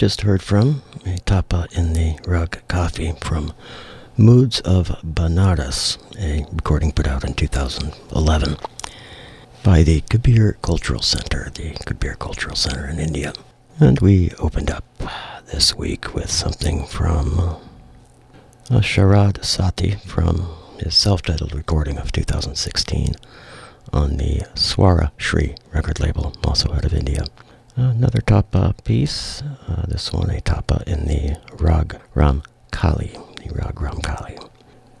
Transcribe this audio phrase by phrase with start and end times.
[0.00, 3.52] just heard from, a tappa in the Rag Kafi from
[4.16, 8.56] Moods of Banaras, a recording put out in 2011
[9.62, 13.34] by the Kabir Cultural Center, the Kabir Cultural Center in India.
[13.78, 14.84] And we opened up
[15.52, 23.16] this week with something from uh, Sharad Sati from his self-titled recording of 2016
[23.92, 27.26] on the Swara Shri record label, also out of India.
[27.80, 33.80] Another tappa piece, uh, this one a tapa in the Rag Ram Kali, the Rag
[33.80, 34.36] Ram Kali.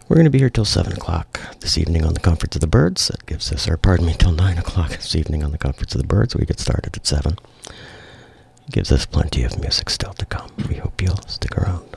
[0.08, 2.66] We're going to be here till 7 o'clock this evening on the Conference of the
[2.66, 3.08] Birds.
[3.08, 6.00] That gives us, or pardon me, till 9 o'clock this evening on the Conference of
[6.00, 6.34] the Birds.
[6.34, 7.36] We get started at 7.
[8.70, 10.50] Gives us plenty of music still to come.
[10.66, 11.89] We hope you'll stick around.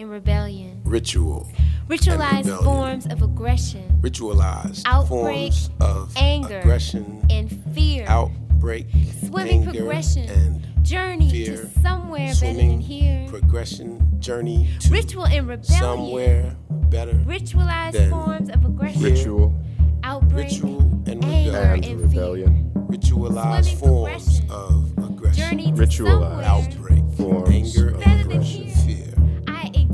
[0.00, 0.80] And rebellion.
[0.84, 1.46] Ritual.
[1.88, 8.06] Ritualized forms of aggression Ritualized Outbreak, forms of anger, aggression, and fear.
[8.08, 8.86] outbreak,
[9.26, 10.28] Swimming anger, progression.
[10.30, 11.56] and Journey fear.
[11.56, 13.26] to somewhere better than here.
[13.28, 15.80] progression journey to Ritual and rebellion.
[15.80, 16.56] somewhere
[16.90, 17.12] better.
[17.26, 19.02] Ritualized than forms of aggression.
[19.02, 19.54] Ritual
[20.02, 20.46] Outbreak.
[20.50, 21.74] Ritual and anger, rebellion.
[21.74, 22.22] and and fear.
[22.22, 22.70] rebellion.
[22.88, 25.48] Ritualized Swimming forms of aggression.
[25.50, 26.20] Journey to Ritualized.
[26.20, 26.44] somewhere.
[26.44, 28.02] outbreak, Forms anger, of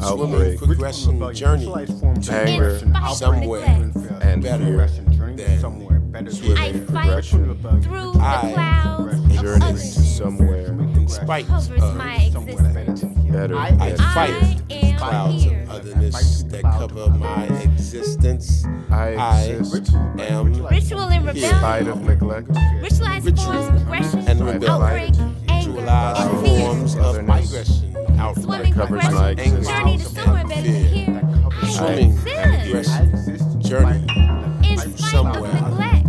[0.07, 0.59] Outbreak.
[0.59, 3.65] progression journey Anger In spite of somewhere
[4.23, 4.87] and better
[5.37, 7.45] than somewhere better I Swimming fight progression.
[7.83, 13.03] through the I clouds of Journey somewhere in spite of my existence.
[13.31, 14.63] better I- fight
[14.99, 18.65] clouds of otherness that cover my existence.
[18.91, 19.75] I exist
[20.21, 21.89] am Ritual and in spite rebellion.
[21.89, 22.49] of neglect.
[22.49, 24.19] Ritualized Ritual forms of aggression.
[24.21, 24.55] and Outbreak.
[25.11, 25.37] rebellion.
[25.49, 25.81] Anger.
[25.83, 27.27] ritualized forms of Otherness.
[28.31, 28.45] Aggression.
[28.45, 29.15] Outbreak, Swimming covers progression.
[29.15, 30.15] my Journey to existence.
[30.15, 31.23] somewhere better than here.
[31.63, 32.13] I Swimming
[32.77, 33.59] exist.
[33.61, 34.07] journey
[34.65, 35.53] In somewhere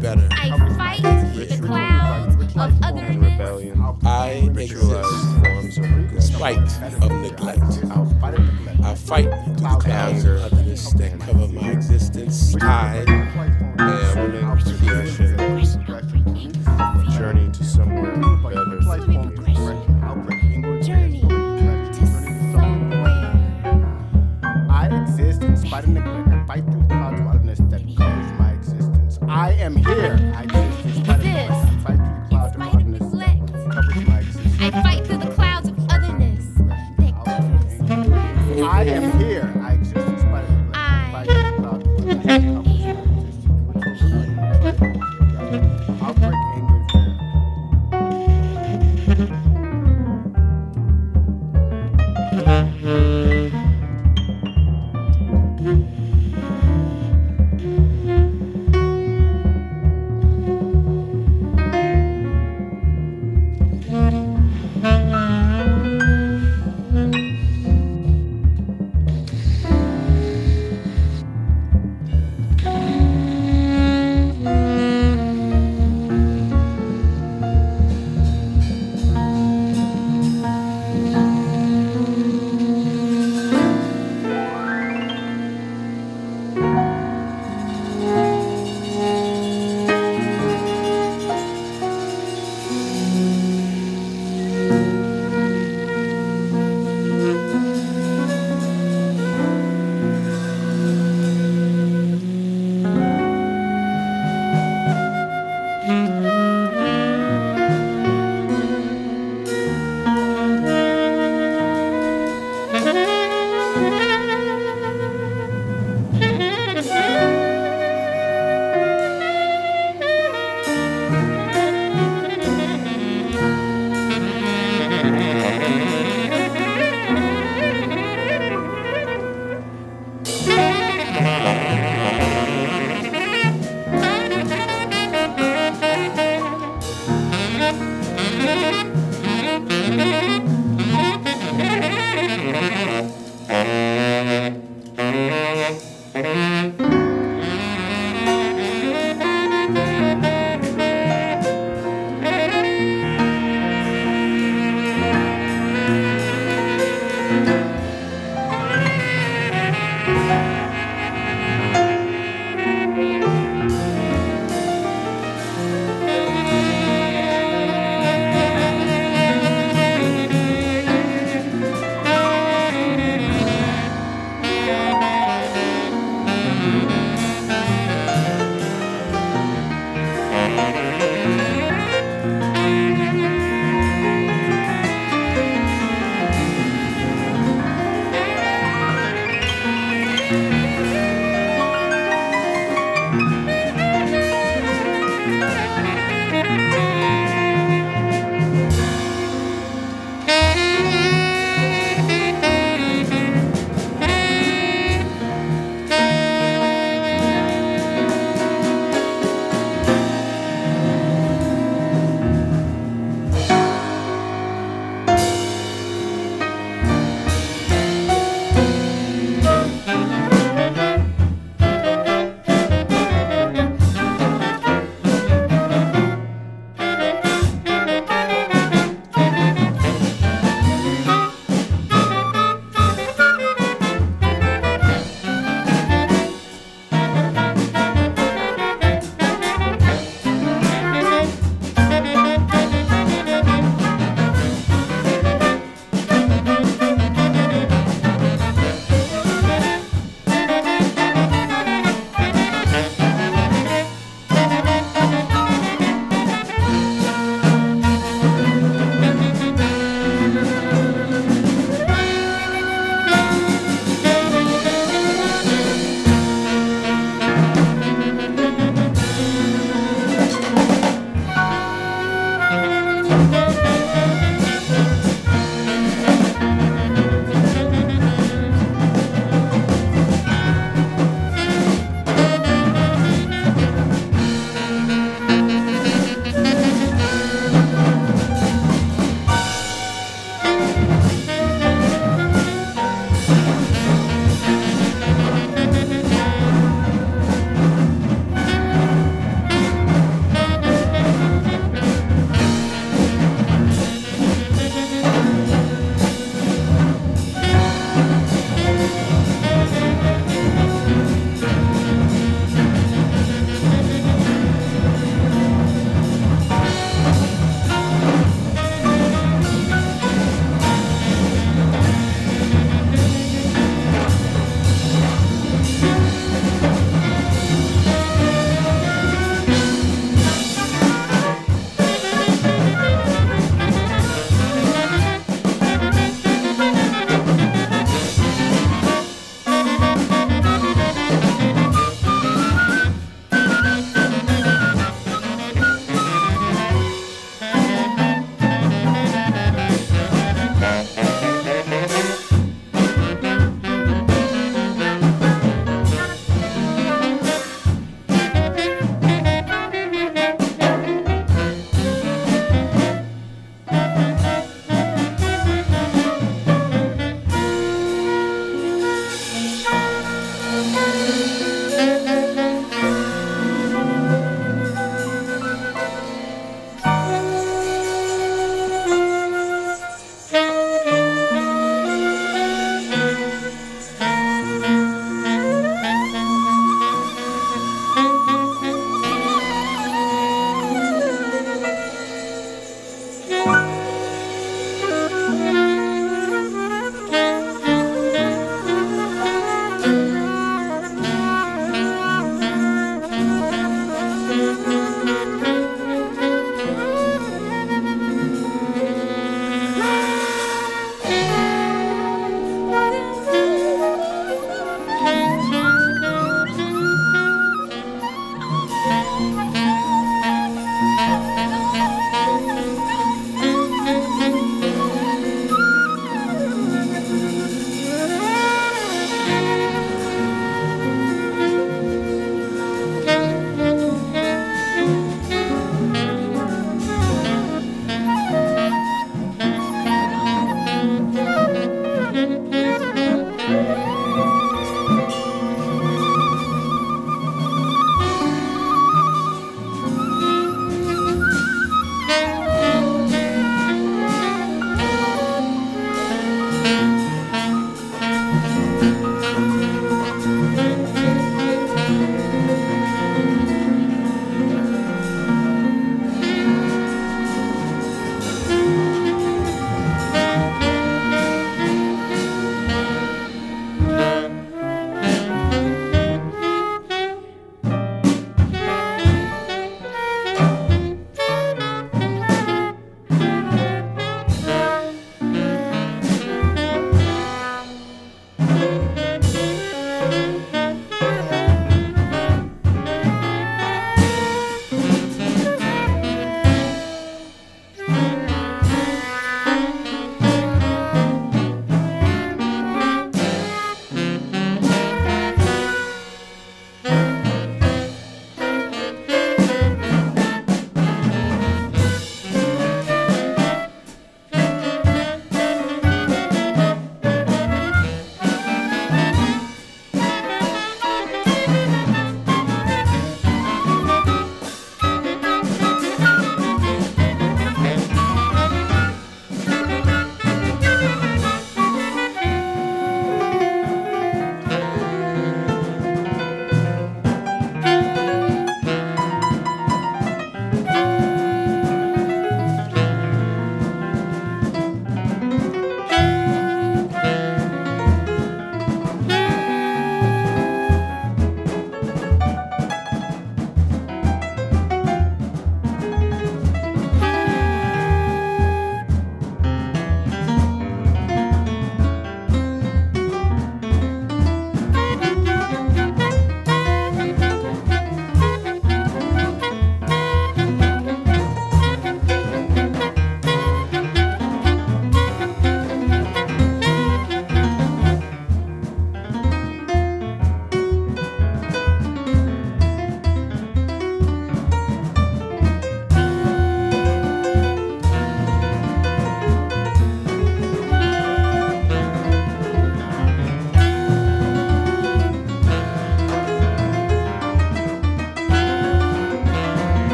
[0.00, 0.28] better.
[0.30, 0.34] I
[0.76, 3.40] fight the clouds of otherness.
[4.04, 6.58] I exist Ritualized of spite
[7.02, 7.62] of neglect.
[8.82, 10.36] I fight the clouds Anger.
[10.36, 12.56] of otherness that cover my existence.
[12.60, 14.39] I am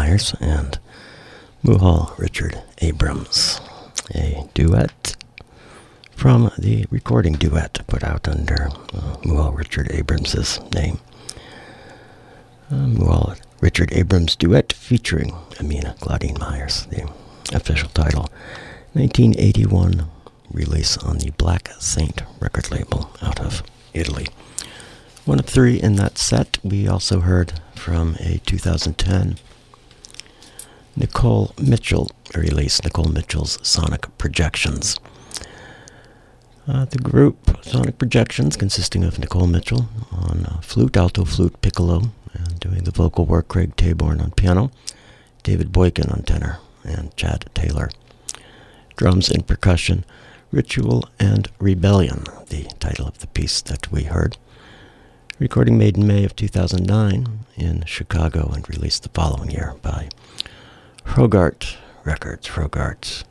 [0.00, 0.78] Myers and
[1.62, 3.60] Muhal Richard Abrams,
[4.14, 5.14] a duet
[6.12, 11.00] from the recording duet put out under uh, Muhal Richard Abrams' name.
[12.70, 17.06] Uh, Muhal Richard Abrams duet featuring Amina Claudine Myers, the
[17.54, 18.30] official title.
[18.94, 20.06] 1981
[20.50, 24.28] release on the Black Saint record label out of Italy.
[25.26, 26.58] One of three in that set.
[26.64, 29.36] We also heard from a 2010
[30.96, 34.98] Nicole Mitchell released Nicole Mitchell's Sonic Projections.
[36.68, 42.10] Uh, the group Sonic Projections, consisting of Nicole Mitchell on uh, flute, alto flute, piccolo,
[42.34, 44.70] and doing the vocal work, Craig Taborn on piano,
[45.42, 47.90] David Boykin on tenor, and Chad Taylor.
[48.96, 50.04] Drums and percussion,
[50.52, 54.36] Ritual and Rebellion, the title of the piece that we heard.
[55.38, 60.08] Recording made in May of 2009 in Chicago and released the following year by
[61.04, 63.24] RogueArt Records, RogueArt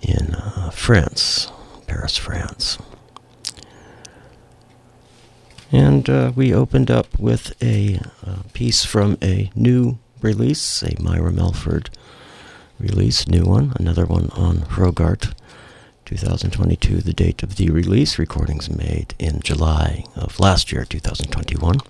[0.00, 1.50] in uh, France,
[1.86, 2.78] Paris, France.
[5.70, 11.32] And uh, we opened up with a uh, piece from a new release, a Myra
[11.32, 11.90] Melford
[12.78, 15.34] release, new one, another one on RogueArt
[16.06, 18.18] 2022, the date of the release.
[18.18, 21.80] Recordings made in July of last year, 2021,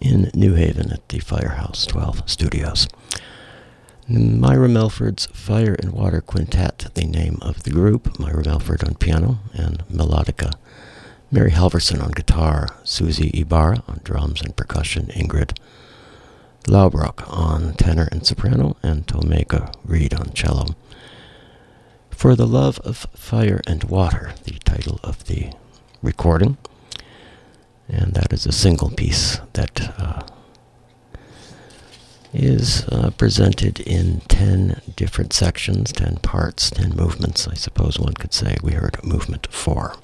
[0.00, 2.88] in New Haven at the Firehouse 12 Studios.
[4.08, 8.18] Myra Melford's Fire and Water Quintet, the name of the group.
[8.18, 10.54] Myra Melford on piano and melodica.
[11.30, 12.68] Mary Halvorson on guitar.
[12.84, 15.06] Susie Ibarra on drums and percussion.
[15.08, 15.58] Ingrid
[16.64, 18.76] Laubrock on tenor and soprano.
[18.82, 20.74] And Tomeka Reid on cello.
[22.10, 25.52] For the Love of Fire and Water, the title of the
[26.02, 26.56] recording.
[27.88, 30.22] And that is a single piece that uh,
[32.34, 38.34] is uh, presented in 10 different sections, 10 parts, 10 movements, I suppose one could
[38.34, 38.56] say.
[38.62, 39.96] We heard movement 4.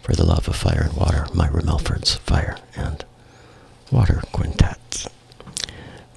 [0.00, 3.04] For the Love of Fire and Water, Myra Melford's Fire and
[3.92, 5.06] Water Quintet.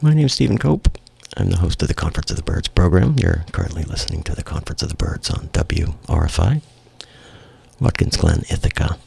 [0.01, 0.97] My name is Stephen Cope.
[1.37, 3.15] I'm the host of the Conference of the Birds program.
[3.17, 6.61] You're currently listening to the Conference of the Birds on WRFI,
[7.79, 8.97] Watkins Glen, Ithaca.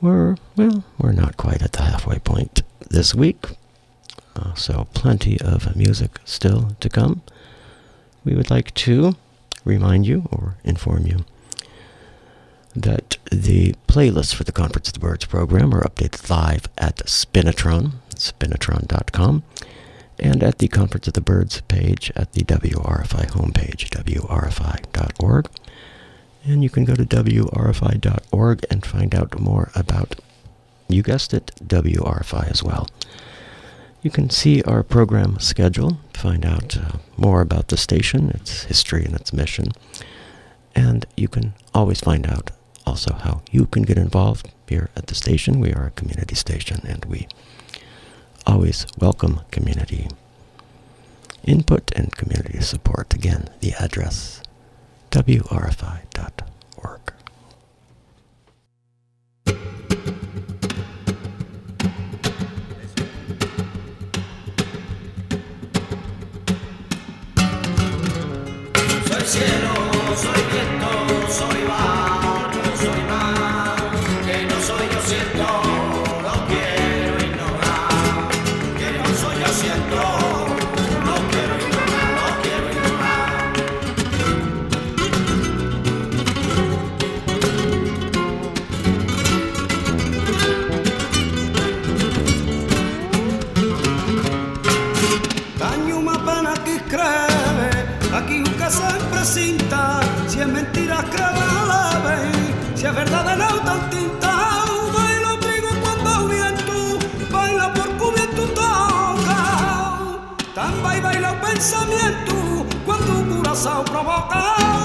[0.00, 3.46] We're, well, we're not quite at the halfway point this week,
[4.34, 7.22] uh, so plenty of music still to come.
[8.24, 9.16] We would like to
[9.64, 11.24] remind you or inform you
[12.74, 17.92] that the playlists for the Conference of the Birds program are updated live at Spinitron,
[18.14, 19.42] spinitron.com
[20.18, 25.48] and at the Conference of the Birds page at the WRFI homepage, wrfi.org.
[26.46, 30.14] And you can go to wrfi.org and find out more about,
[30.88, 32.86] you guessed it, WRFI as well.
[34.02, 39.04] You can see our program schedule, find out uh, more about the station, its history,
[39.04, 39.72] and its mission.
[40.76, 42.52] And you can always find out
[42.86, 45.58] also how you can get involved here at the station.
[45.58, 47.26] We are a community station and we
[48.46, 50.08] always welcome community
[51.42, 53.14] input and community support.
[53.14, 54.42] Again, the address
[55.10, 56.55] wrfi.org.
[113.66, 114.75] casal provocar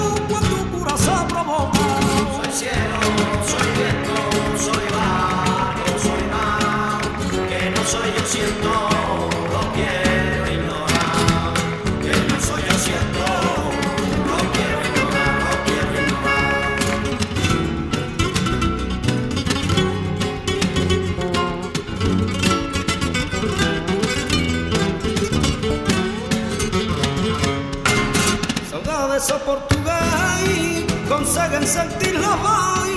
[29.30, 32.88] A portugués, conseguen sentir la voz,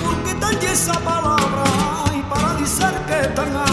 [0.00, 1.64] porque tan esa palabra,
[2.16, 3.71] y para decir que tan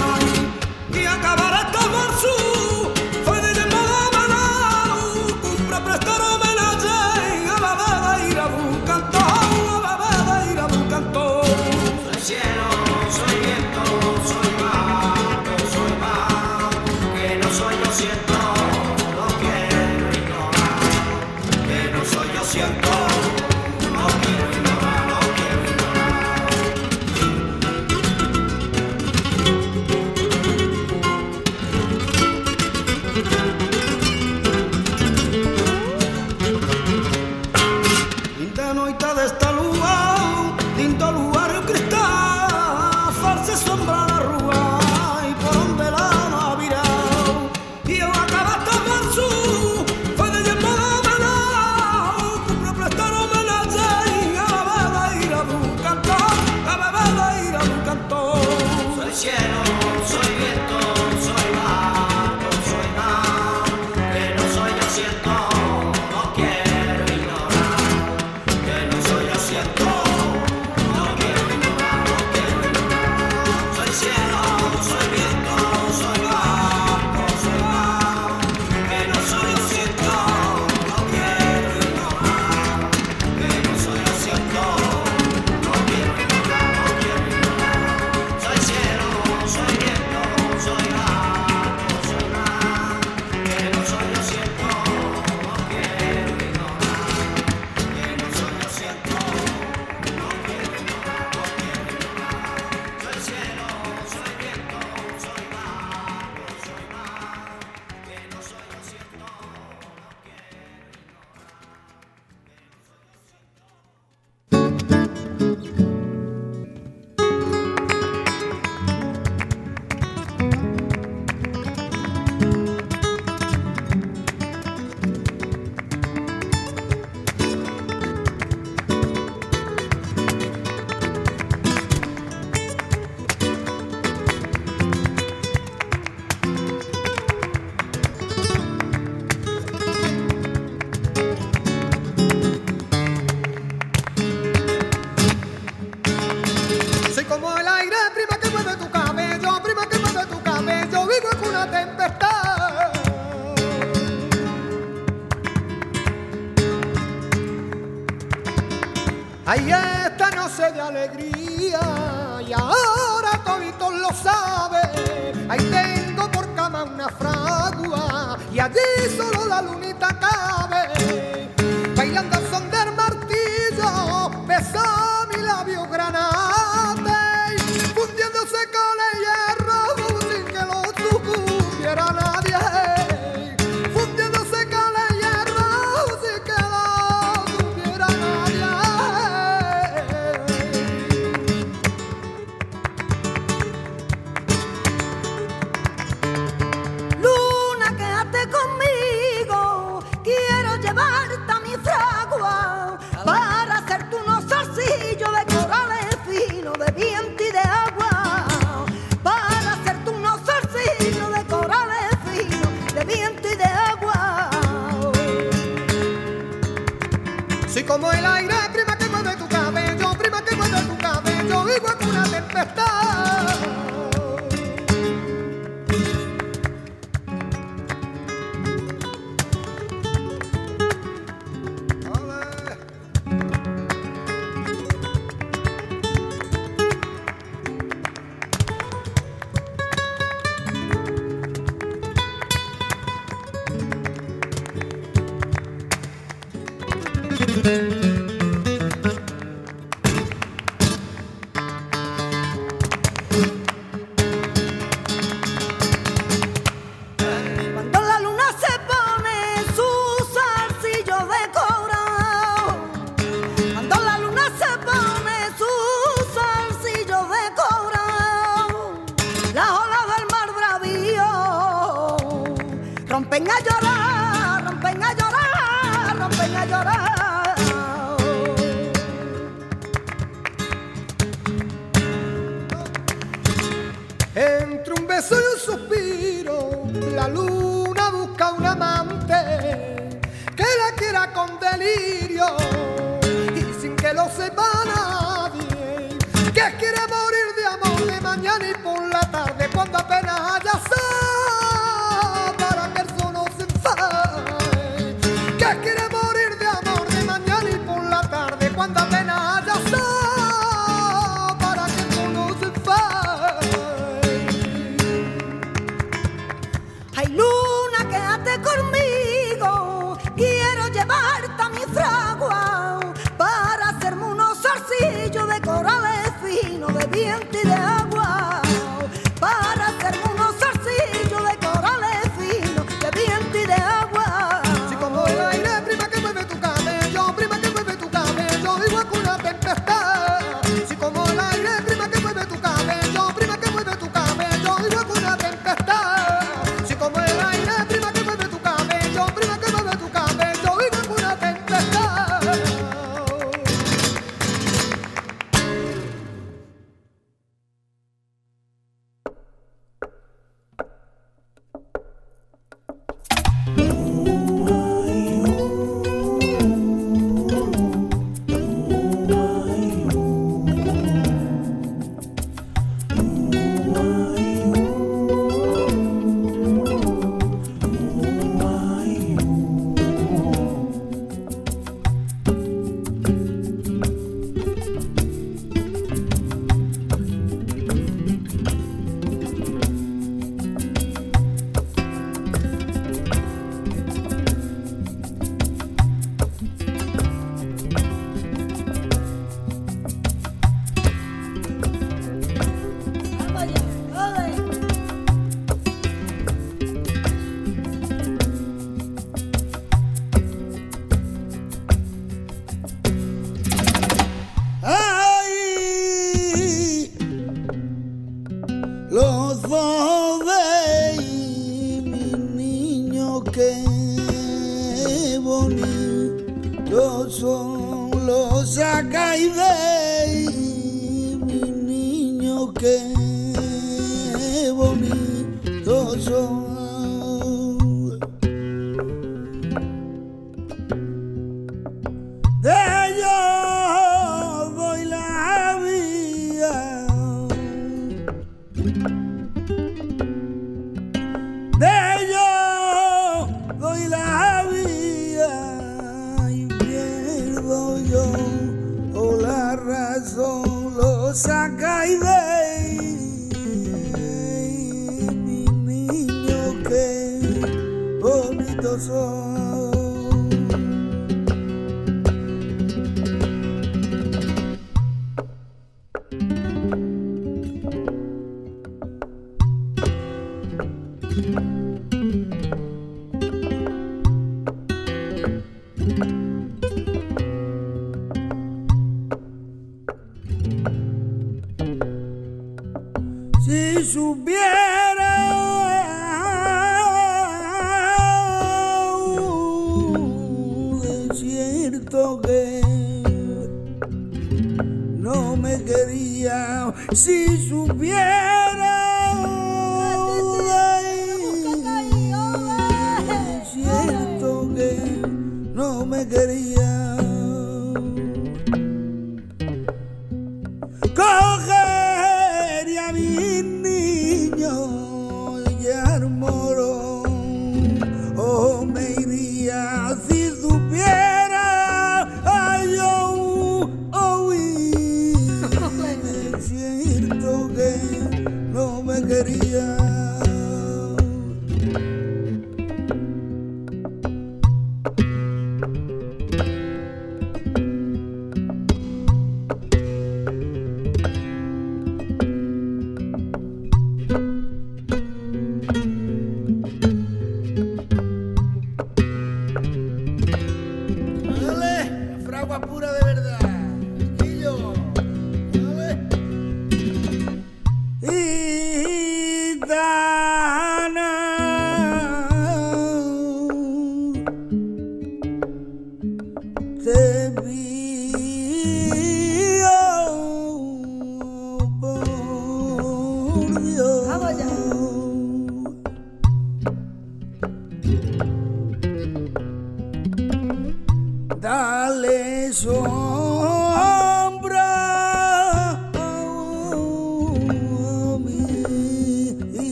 [523.99, 526.73] niño de Guillermo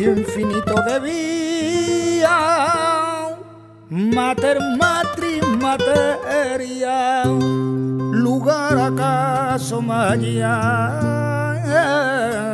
[0.00, 2.38] infinito de vía,
[3.90, 10.54] mater matriz materia, lugar acaso magia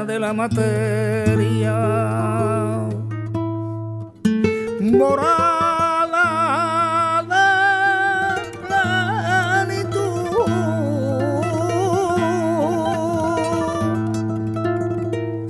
[0.07, 1.75] de la materia.
[4.81, 5.45] Moral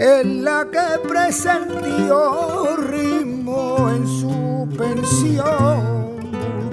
[0.05, 1.64] en la que presenta
[1.95, 6.21] frío ritmo en su pensión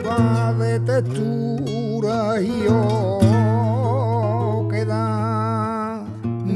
[0.06, 6.04] va de textura y oh, queda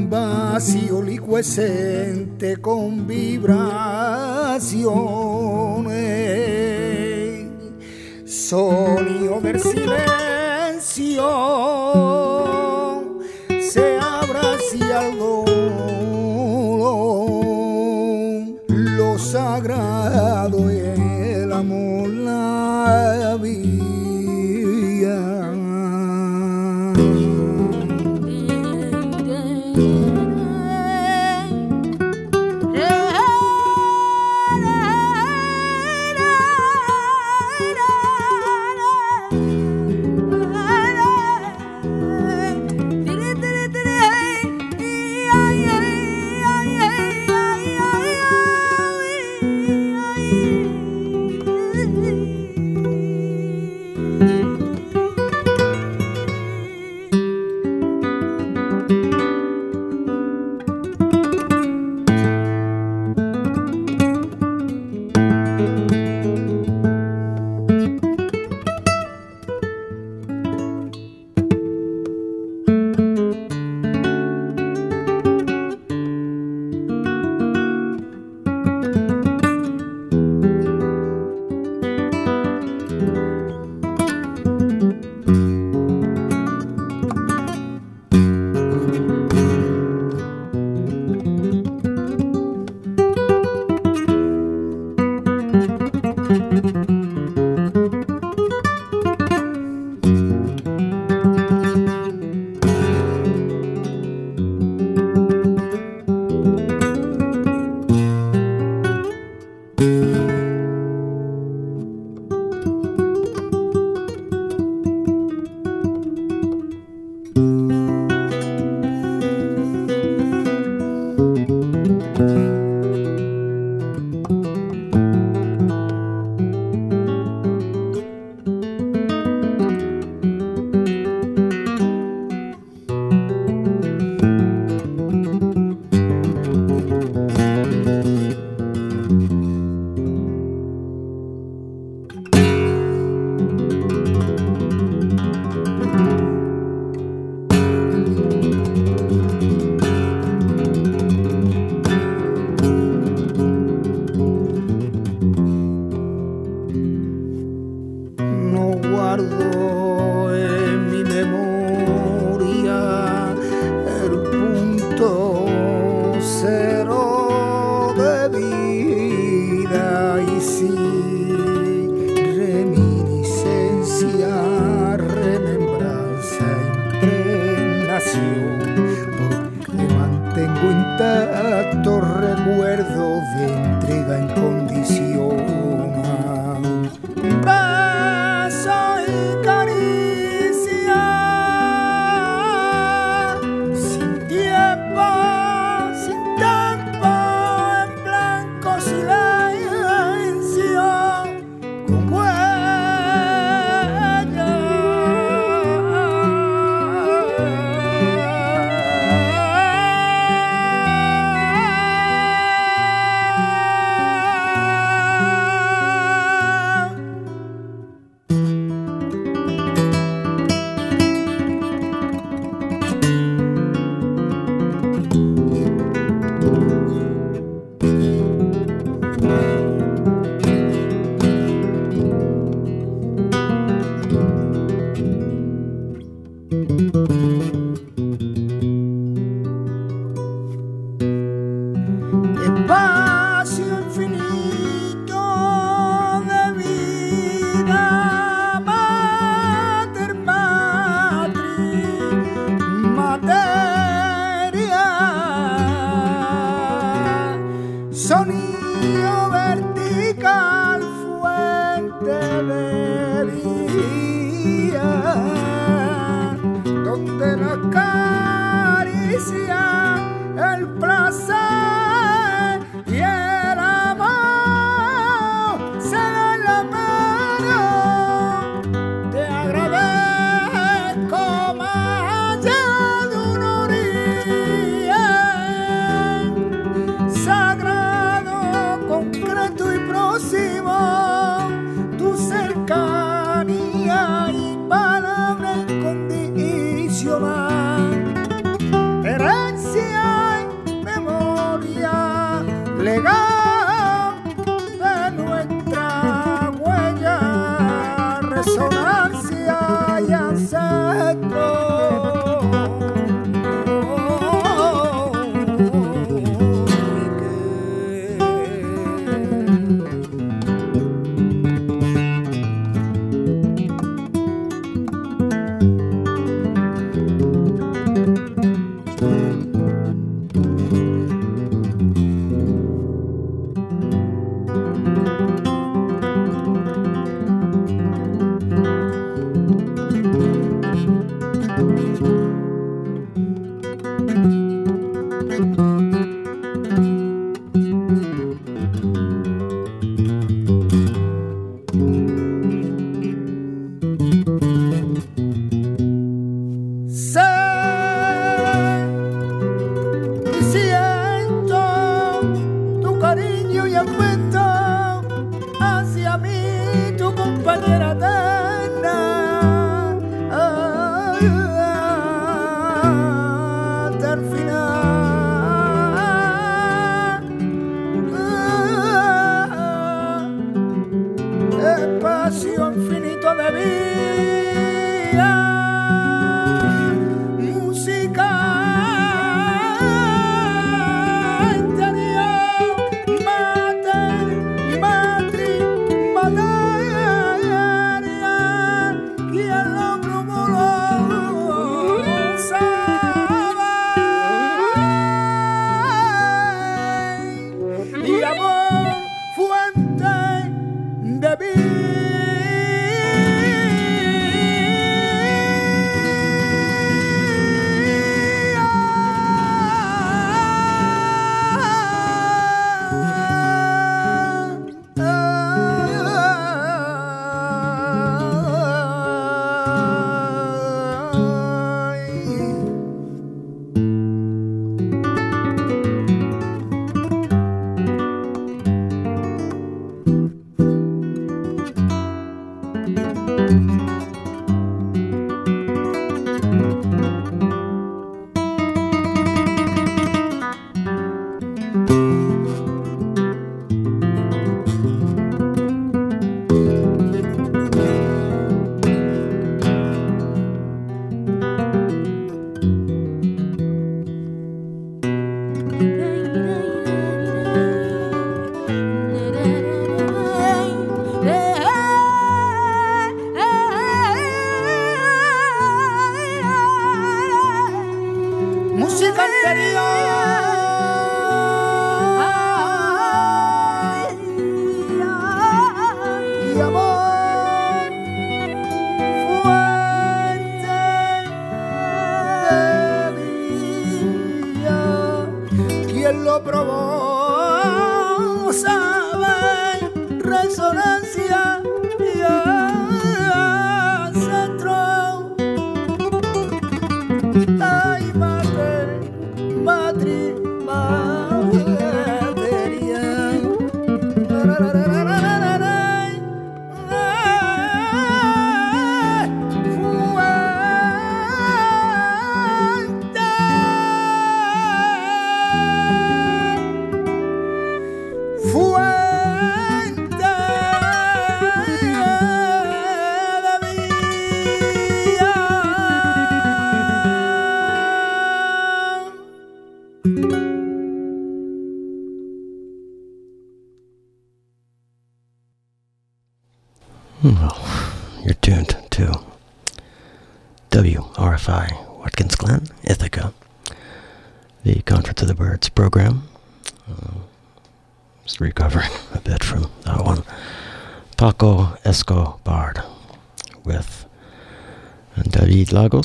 [0.08, 3.86] vacío licuescente con vibraciones
[8.24, 9.96] sonido del silencio.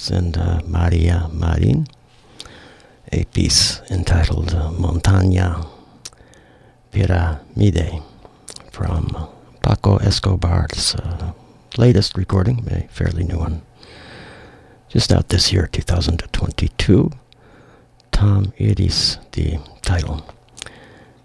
[0.01, 1.87] Lagos and uh, Maria Marin,
[3.11, 5.67] a piece entitled uh, Montaña
[6.91, 8.01] Piramide
[8.71, 9.27] from
[9.61, 11.33] Paco Escobar's uh,
[11.77, 13.61] latest recording, a fairly new one,
[14.89, 17.11] just out this year, 2022.
[18.11, 20.25] Tom Iris, the title.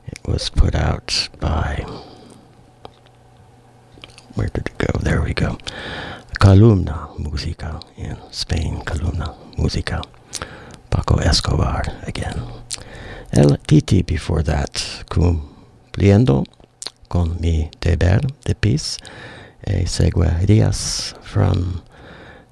[0.07, 1.85] It was put out by.
[4.35, 4.99] Where did it go?
[5.01, 5.57] There we go.
[6.39, 8.82] Columna Musica in Spain.
[8.84, 10.03] Columna Musica.
[10.91, 12.43] Paco Escobar again.
[13.32, 15.05] El Titi before that.
[15.09, 16.45] Cumpliendo
[17.09, 18.99] con mi deber de piece.
[19.66, 21.82] A seguirías from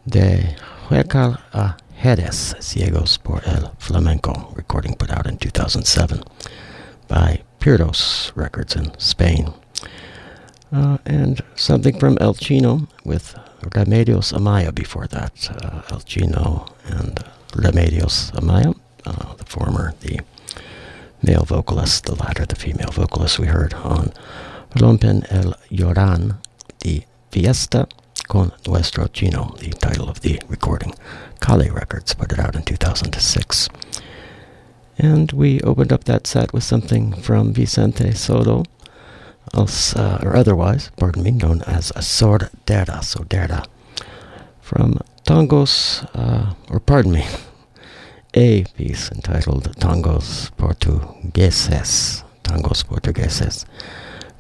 [0.07, 0.57] De
[0.91, 6.23] Huecal a Jerez, Ciegos por el Flamenco, recording put out in 2007
[7.09, 9.53] by Pirdos Records in Spain.
[10.73, 13.35] Uh, and something from El Chino with
[13.71, 15.51] Remedios Amaya before that.
[15.51, 18.75] Uh, El Chino and Remedios Amaya,
[19.07, 20.21] uh, the former, the
[21.23, 24.13] male vocalist, the latter, the female vocalist we heard on
[24.77, 26.37] Rompen el Lloran,
[26.81, 27.87] the Fiesta
[28.29, 30.95] con Nuestro Chino, the title of the recording.
[31.41, 33.69] Calé Records put it out in 2006.
[34.99, 38.65] And we opened up that set with something from Vicente Soto,
[39.55, 43.65] else, uh, or otherwise, pardon me, known as Sordera, Sordera,
[44.61, 47.27] from Tangos, uh, or pardon me,
[48.35, 53.65] a piece entitled Tangos Portugueses, Tangos Portugueses,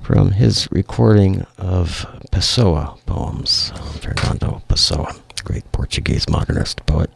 [0.03, 5.15] from his recording of Pessoa poems, Fernando Pessoa,
[5.45, 7.11] great Portuguese modernist poet,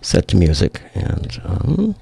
[0.00, 1.94] set to music and um,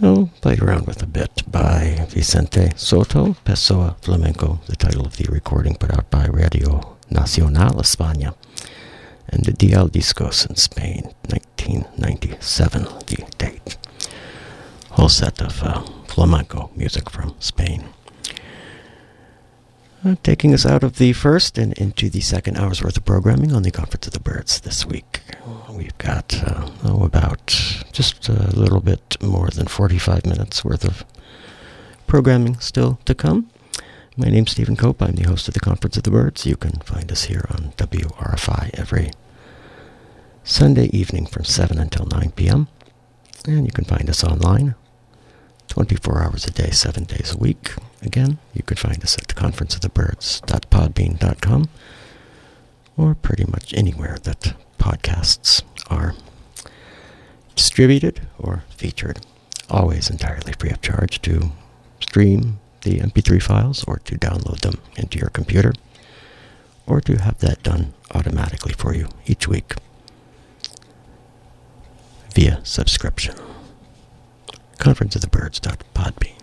[0.00, 5.26] well, played around with a bit by Vicente Soto, Pessoa Flamenco, the title of the
[5.30, 8.34] recording put out by Radio Nacional España,
[9.28, 13.76] and the DL Discos in Spain, 1997, the date.
[14.90, 17.84] Whole set of uh, flamenco music from Spain.
[20.04, 23.52] Uh, taking us out of the first and into the second hour's worth of programming
[23.52, 25.22] on the Conference of the Birds this week.
[25.78, 27.46] We've got, uh, oh, about
[27.92, 31.04] just a little bit more than 45 minutes worth of
[32.08, 33.48] programming still to come.
[34.16, 35.00] My name's Stephen Cope.
[35.00, 36.44] I'm the host of the Conference of the Birds.
[36.44, 39.12] You can find us here on WRFI every
[40.42, 42.66] Sunday evening from 7 until 9 p.m.
[43.46, 44.74] And you can find us online
[45.68, 47.74] 24 hours a day, 7 days a week.
[48.02, 51.68] Again, you can find us at theconferenceofthebirds.podbean.com
[52.96, 56.14] or pretty much anywhere that podcasts are
[57.54, 59.20] distributed or featured.
[59.68, 61.52] Always entirely free of charge to
[62.00, 65.72] stream the MP3 files or to download them into your computer
[66.86, 69.74] or to have that done automatically for you each week
[72.34, 73.34] via subscription.
[74.78, 76.37] Conference of the Conferenceofthebirds.podbean.com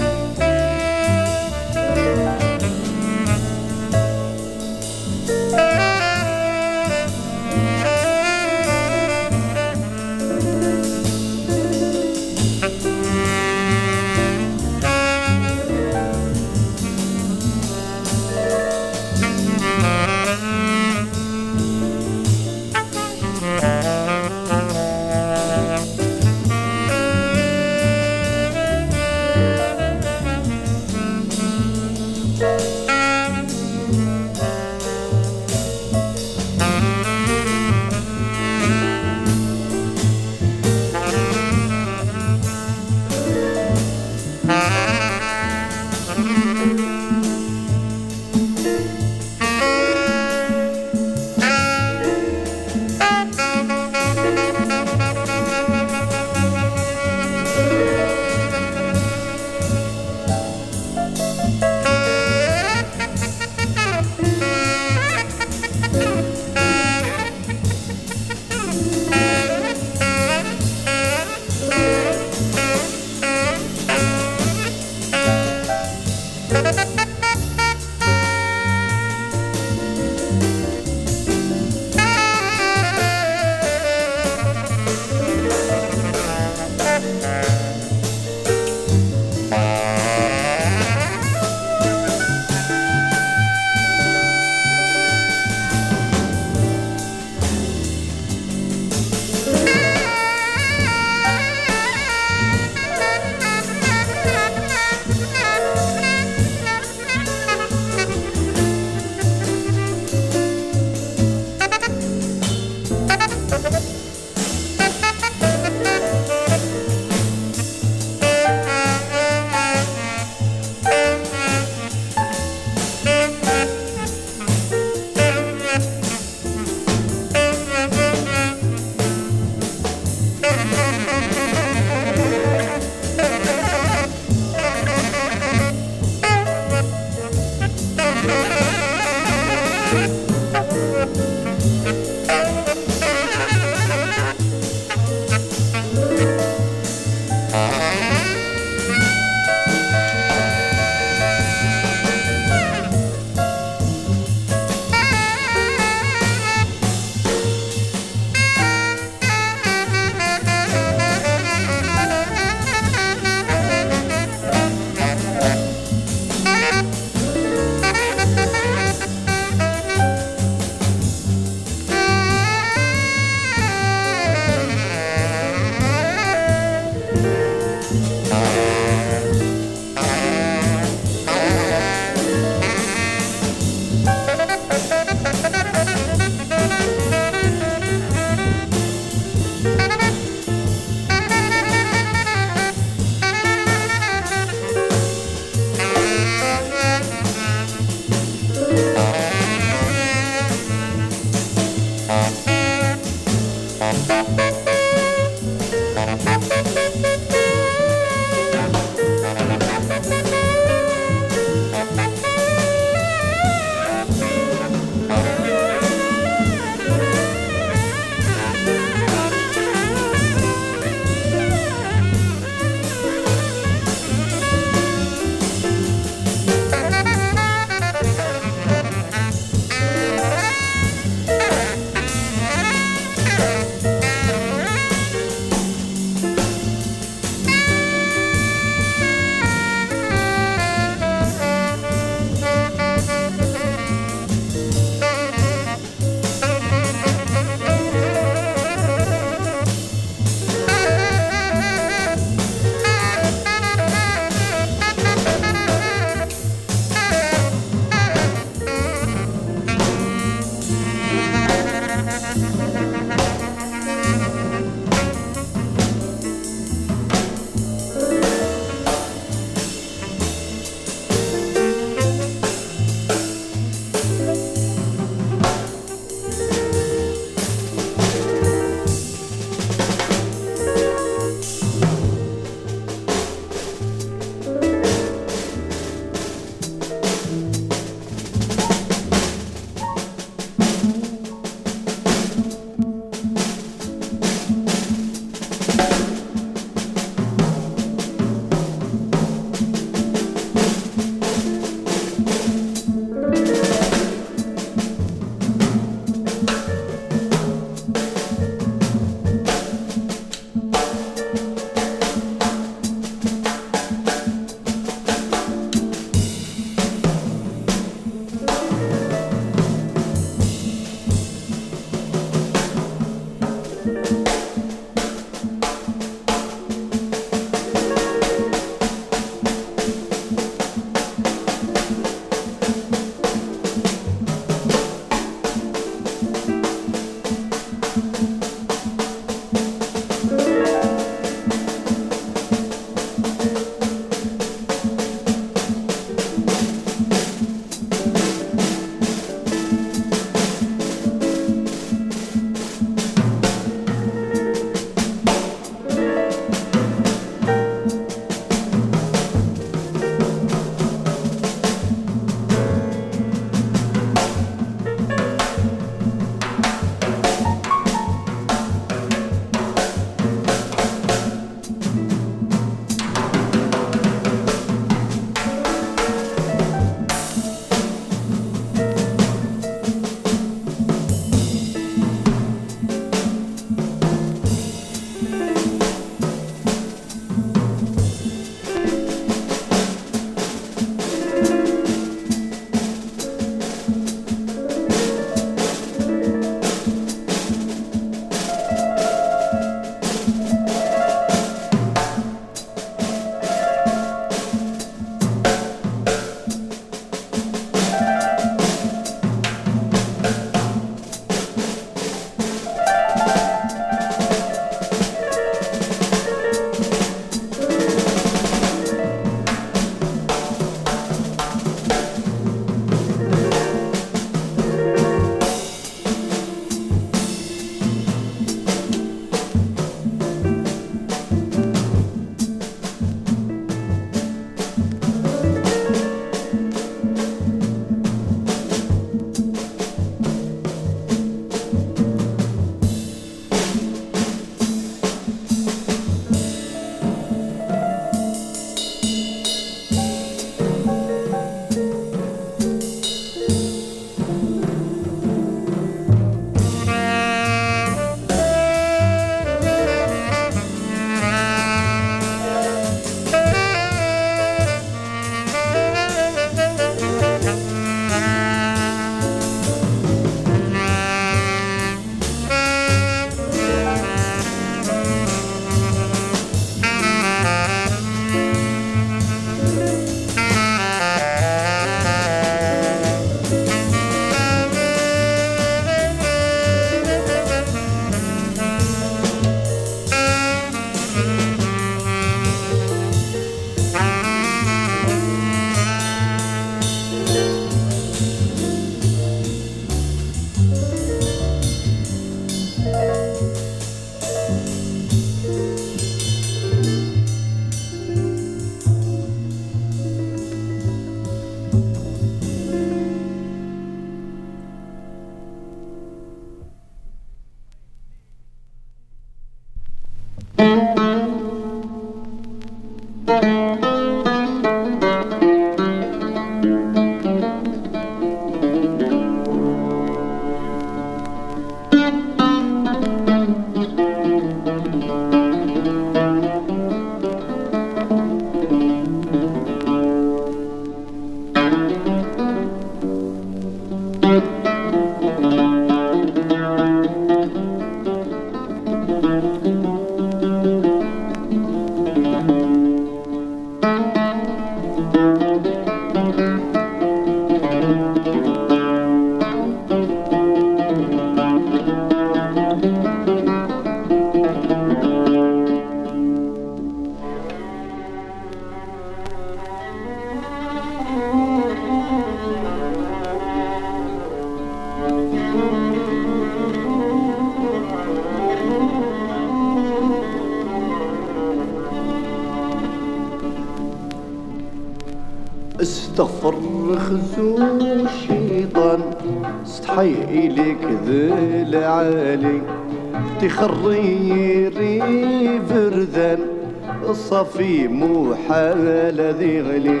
[597.30, 600.00] صفي مو حال ذي غلي.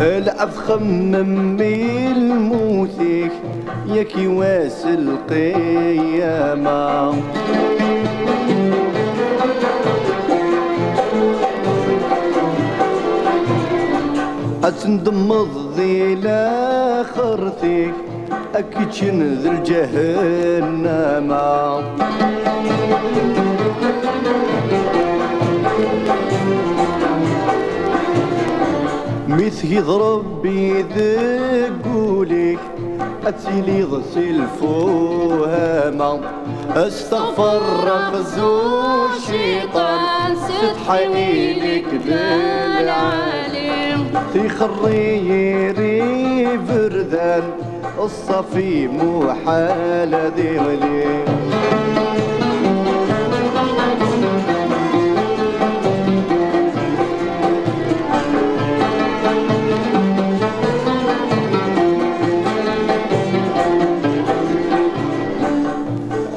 [0.00, 3.32] الأفخم ممي الموثيك
[3.86, 6.76] يكي واس القيامة
[14.86, 16.26] تندمض ذيل
[17.16, 17.94] خرثيك
[18.54, 21.30] أكتشن ذي الجهنم.
[29.28, 30.98] مثل يضرب بيذقولك
[33.26, 36.20] اتلي ضسي الفوهامة
[36.76, 38.60] استغفر رخزو
[39.16, 43.45] الشيطان ستحيلك بالعين
[44.32, 47.42] في خريري فردان
[47.98, 51.24] الصفي مو حالة أكن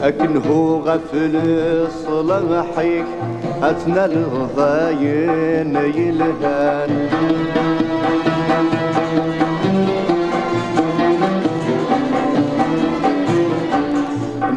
[0.03, 1.39] أكنه غفل
[2.07, 3.06] صلاحيك
[3.64, 7.10] أتنا الغضاين يلهان.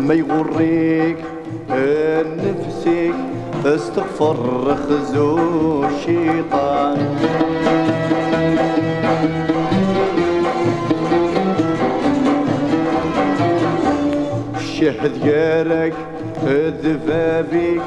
[0.06, 1.16] ما يغريك
[2.46, 3.14] نفسك
[3.66, 6.98] استغفر خزو الشيطان.
[14.56, 15.94] الشهد يارك
[16.84, 17.82] ذفافيك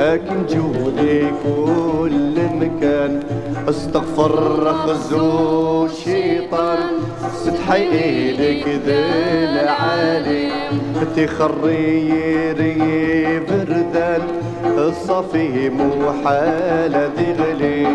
[0.00, 3.20] اكن جودي كل مكان.
[3.68, 6.78] استغفر خزو شيطان
[7.34, 10.48] ستحي إيدك ذي العالي
[11.16, 14.22] تخري ري بردان
[14.64, 17.86] الصفي مو حالة ذي غلي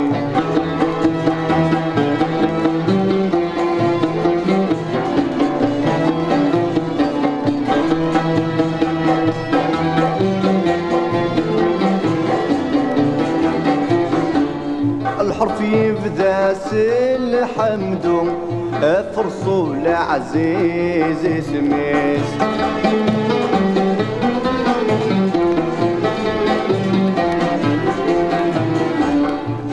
[16.74, 18.06] الحمد
[19.16, 22.30] فرصو لعزيز سميس.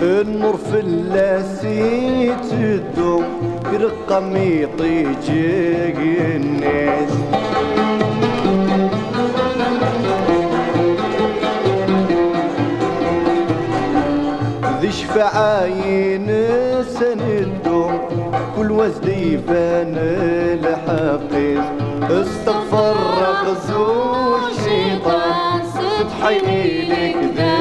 [0.02, 3.24] النور في اللاسي تدوم
[3.72, 7.12] رقم يطيجي الناس.
[14.86, 16.28] تشفى عين
[16.98, 17.98] سندهم
[18.56, 19.94] كل وزدي فان
[20.62, 21.64] الحقيز
[22.10, 27.56] استغفر رغزو الشيطان ستحيني لك ذا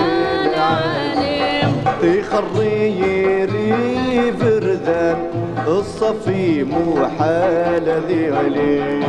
[0.45, 1.71] العالم.
[2.01, 5.17] تخري يري فردان
[5.67, 7.87] الصفي موحى حال
[8.33, 9.03] عليم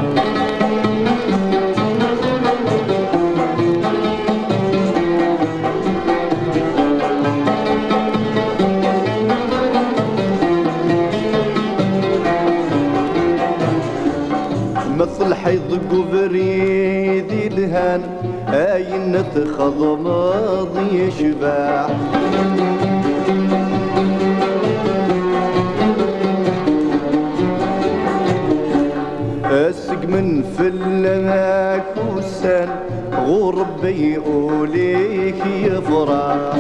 [15.47, 18.03] حيضق بريدي الهان
[18.49, 19.17] أين
[20.05, 21.87] ماضي شباع
[29.45, 32.69] أسق من فلمك وسن
[33.27, 36.57] غربي وليك يفرح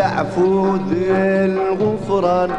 [0.00, 0.76] تعفو
[1.44, 2.50] الغفران.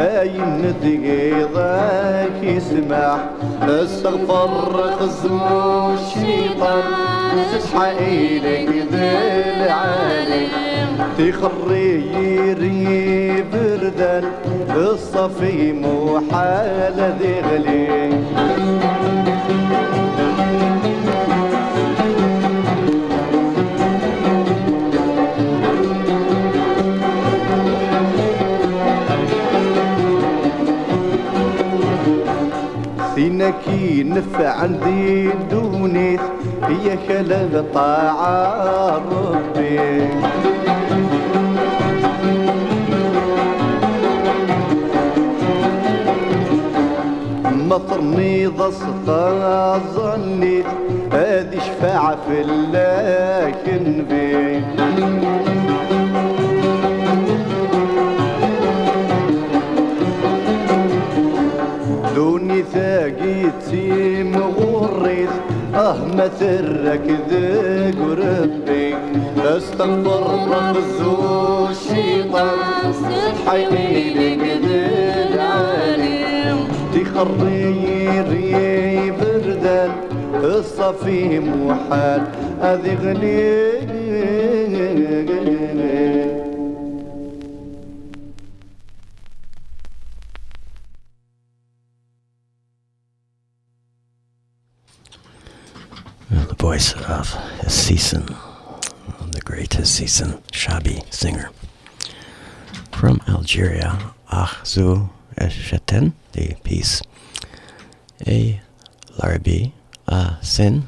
[0.00, 3.18] أي ندقي يسمح يسمع
[3.62, 4.50] استغفر
[4.98, 5.40] خزم
[5.94, 6.82] الشيطان.
[7.52, 9.10] تسحى إليك ذي
[9.56, 10.50] العالم
[11.18, 14.24] تخري يري بردان
[14.76, 18.10] الصفي محال ذي غلي
[33.38, 36.20] إنكي نفع عندي دونيت
[36.62, 40.08] هي كلام طاعة ربي.
[47.68, 50.66] مطرني ضصطا ظنيت
[51.12, 54.62] هذه شفاعة في اللكن بي
[63.08, 65.28] لقيتي مغريت
[65.74, 68.94] أه ما ترك ذق وربي
[69.56, 71.00] استغفر رقز
[71.70, 72.94] الشيطان
[73.46, 74.42] حيني لك
[75.34, 76.58] العالم
[76.94, 79.90] تخري ري بردان
[80.34, 82.22] الصفي محال
[82.62, 83.88] اذي غليل
[96.68, 97.32] voice of
[97.62, 98.26] Hassisen,
[99.32, 101.48] the great Hassisen Shabi singer.
[102.92, 105.08] From Algeria, Ahzu
[105.38, 107.00] Esheten, the piece
[108.26, 108.60] A
[109.16, 109.72] Larbi
[110.08, 110.84] A Sin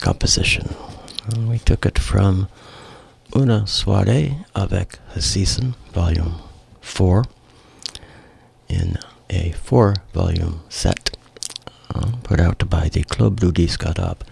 [0.00, 0.72] composition.
[1.26, 2.48] And we took it from
[3.34, 6.36] Una Soirée avec Hassisen, volume
[6.82, 7.24] 4,
[8.68, 8.96] in
[9.28, 11.13] a four volume set
[12.22, 14.24] put out by the Club Disque Arabe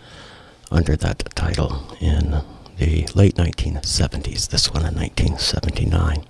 [0.71, 2.43] under that title in
[2.79, 4.49] the late 1970s.
[4.49, 6.25] This one in 1979,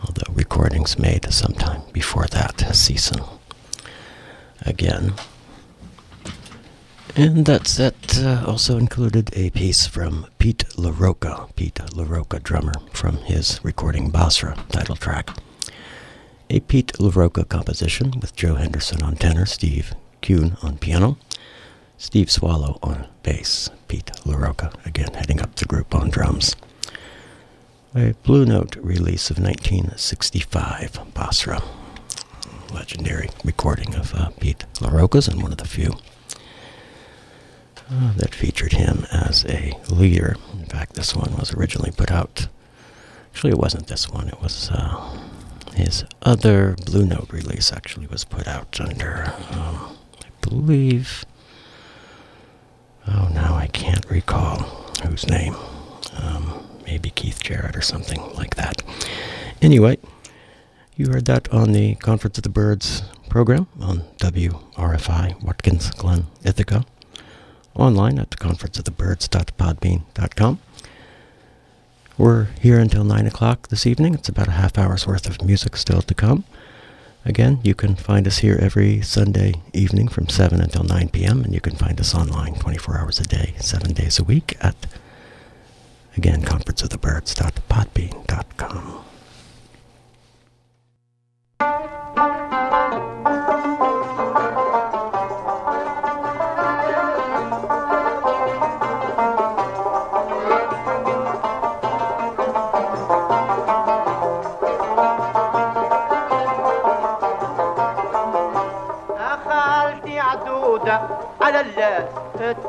[0.00, 3.22] although recordings made sometime before that season.
[4.62, 5.14] Again.
[7.14, 12.40] And that set uh, also included a piece from Pete La Roca, Pete La Roca
[12.40, 15.30] drummer, from his recording Basra title track.
[16.48, 21.18] A Pete La Roca composition with Joe Henderson on tenor, Steve Kuhn on piano,
[21.98, 26.56] Steve Swallow on bass, Pete La Roca again heading up the group on drums.
[27.94, 31.62] A Blue Note release of 1965, Basra.
[32.72, 35.92] Legendary recording of uh, Pete La Roca's and one of the few
[37.90, 40.36] uh, that featured him as a leader.
[40.58, 42.48] In fact, this one was originally put out.
[43.32, 44.28] Actually, it wasn't this one.
[44.28, 45.18] It was uh,
[45.74, 47.72] his other Blue Note release.
[47.72, 49.96] Actually, was put out under, um,
[50.42, 51.24] believe.
[53.08, 54.58] Oh, now I can't recall
[55.04, 55.56] whose name.
[56.16, 58.82] Um, maybe Keith Jarrett or something like that.
[59.60, 59.98] Anyway,
[60.96, 66.84] you heard that on the Conference of the Birds program on WRFI, Watkins Glen, Ithaca
[67.74, 70.58] online at conferenceofthebirds.podbean.com.
[72.18, 74.12] We're here until 9 o'clock this evening.
[74.14, 76.44] It's about a half hour's worth of music still to come.
[77.24, 81.54] Again, you can find us here every Sunday evening from 7 until 9 p.m., and
[81.54, 84.74] you can find us online 24 hours a day, 7 days a week at,
[86.16, 89.04] again, conferenceofthebirds.podbean.com.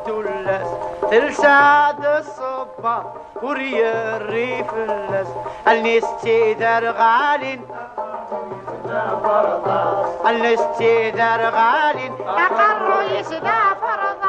[0.08, 0.68] اللاس
[1.10, 2.96] تلسع الصبا
[3.42, 5.28] وري الريف اللس اللاس
[5.68, 7.60] النستيدر غالين
[10.26, 12.12] النستيدر غالين.
[12.26, 14.23] أقر يسدى فرضا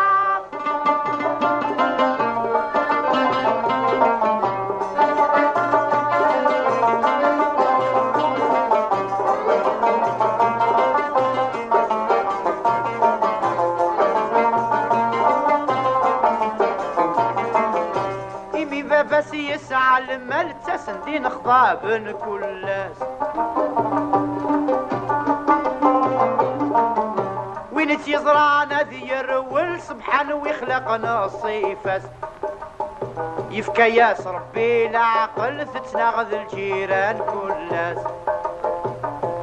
[21.05, 21.79] تسندين خضاب
[22.25, 22.97] كلاس
[27.71, 32.01] وين تيزرعنا ذي يرول سبحان ويخلقنا الصيفاس
[33.51, 37.97] يفكى ياس ربي العقل تتناغذ الجيران كلاس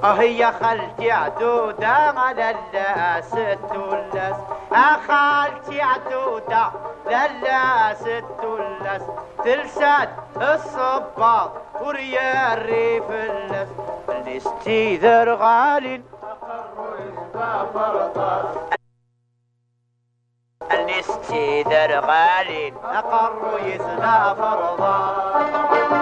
[0.04, 4.36] أه يا خالتي عدودة على اللاس التلاس
[4.72, 6.70] أه خالتي عدودة
[7.06, 9.02] للاس التلاس
[9.44, 10.08] تلسات
[10.42, 11.50] الصباط
[11.80, 13.68] وريا الريف اللف
[14.08, 16.02] اللي استيدر غالي.
[16.22, 18.56] أقر يسبى فرطاس
[20.72, 22.72] اللي استيدر غالي.
[22.84, 26.01] أقر يسبى فرضا.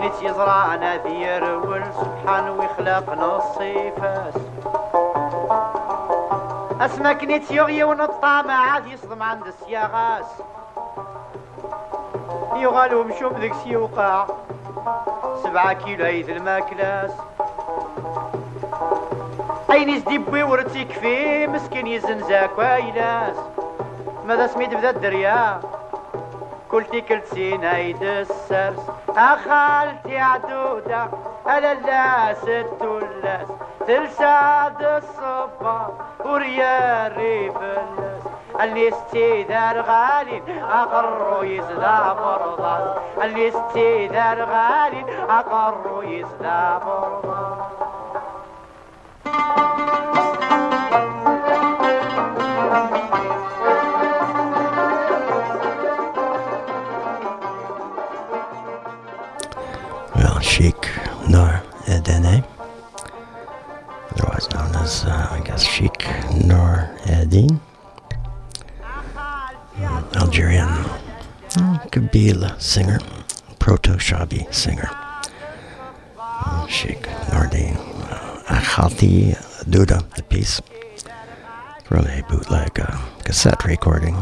[0.00, 4.34] وين تيزرعنا بيرول سبحان ويخلق نصيفاس
[6.80, 10.26] اسما كنيت يغي ونطامع عاد يصدم عند السياغاس
[12.56, 14.26] يغالو مشوم ذيك سيوقع.
[15.42, 17.10] سبعة كيلو عيد الماكلاس
[19.70, 23.36] عيني زديبوي ورتي كفي مسكين يزنزاك وايلاس
[24.26, 25.60] ماذا سميت بدا الدريا؟
[26.70, 31.08] كلتي كلتي نايد السرس أخالتي عدودة
[31.46, 33.48] ألا اللاس التلاس
[33.86, 35.88] تلساد الصبا
[36.24, 38.22] وريا الريف الناس
[38.60, 43.02] اللي ستيدار غالي أقرو يزدى فرضا.
[43.22, 47.70] اللي ستيدار غالي أقرو يزدى فرضا.
[52.72, 53.09] Thank you.
[60.50, 60.88] Sheikh
[61.28, 62.44] Nur Edene,
[64.10, 66.04] otherwise known as, uh, I guess, Sheikh
[66.44, 67.60] Nur Eddin,
[69.80, 72.98] Mm, Algerian mm, Kabila singer,
[73.58, 74.90] proto Shabi singer.
[76.68, 77.02] Sheikh
[77.32, 77.76] Nordin
[78.10, 80.60] uh, Akhati Duda, the piece
[81.84, 84.16] from a bootleg uh, cassette recording.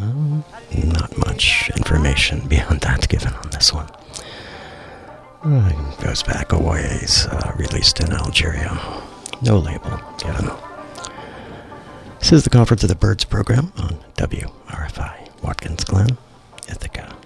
[0.00, 0.44] Um,
[0.84, 3.88] not much information beyond that given on this one.
[5.42, 8.78] Uh, goes back a ways, uh, released in Algeria.
[9.42, 10.50] No label given.
[12.18, 16.18] This is the Conference of the Birds program on WRFI, Watkins Glen,
[16.68, 17.16] Ithaca.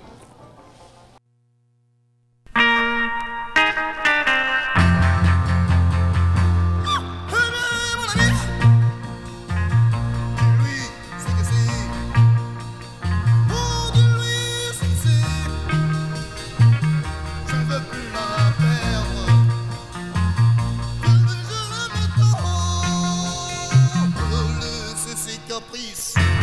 [25.61, 26.34] Lui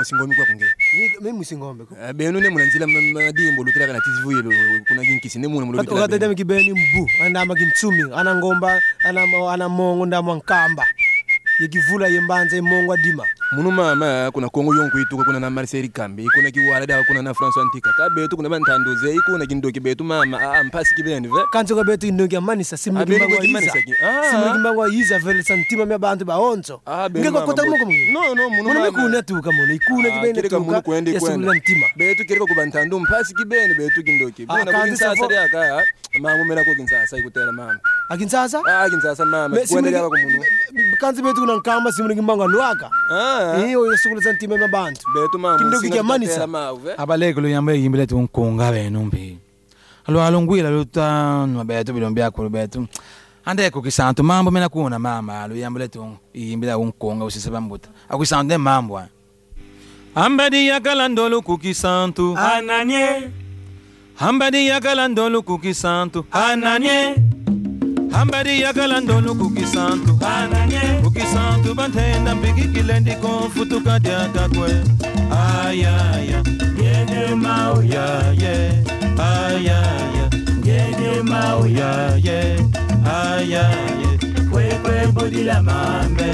[0.00, 0.66] musingombe kwa kunge
[1.20, 4.40] mimi musingombe ko eh, benu ne munanzila madimbo lutira kana tizivuye
[4.88, 9.20] kuna jinkisi ne muna mulutira kata dami kibeni mbu ana makintsumi ana ngomba ana
[9.52, 10.86] ana mongo ndamwa nkamba.
[11.60, 16.50] Yekivula yembanza imongo adima munu mama kuna kongo yonku ituka kuna na marcel kambi kuna
[16.50, 17.90] kiwalada kuna na françois antika.
[17.92, 21.22] Kabetu kuna bantandoze ikuna kindoki betu mama a mpasi ve eh?
[21.52, 23.04] kanzo kabetu indoki amani sa simu
[25.24, 28.90] vele santima mya bantu baonzo ah, ngeko kota muko mungi no no munu mama.
[28.92, 31.50] kuna tuka munu ikuna kibende tuka kwende kwende.
[31.96, 34.46] betu kireko kubantando mpasi kibende betu kindoki.
[34.46, 35.82] Bona kukinsasa ya ka
[36.20, 37.16] mamumera ko kinsasa
[37.52, 37.80] mama
[38.10, 38.62] akinzasa?
[38.66, 39.56] Ah, akinzasa mama.
[39.68, 40.44] Kuendelea kwa munhu
[41.00, 43.58] kanzi betu kuna nkama simu ngimbanga lwaka ah.
[43.66, 46.48] iyo yesukulu santime mabantu betu mama kindu kijamanisa
[46.98, 49.38] abaleko luyamba yimbele tu nkunga benu mbi.
[50.08, 52.86] Lwalo ngwila lutanwa betu bilombya kulu betu.
[53.44, 57.88] Andeko kisantu mambo mena kuona mama luyamba letu yimbela unkunga usisa bambuta.
[58.08, 59.02] Akusantu ne mambo
[60.14, 62.36] ambadi yakala ndolu kukisantu.
[62.38, 63.30] Ananye.
[64.18, 66.24] Ambadi yakala ndolu kukisantu.
[66.32, 67.29] Ananye.
[68.12, 70.18] Ambadi yakala ndolu kukisantu
[71.02, 74.70] kukisantu bantenda mpikikile ndikofutuka dyakakwe
[75.66, 76.42] ayaya
[76.80, 78.56] ngene mau ya ye.
[79.18, 80.26] Ayaya
[80.58, 82.56] ngene mau ya ye.
[83.04, 83.70] Ayaya
[84.50, 86.30] kwekwe budila mambe.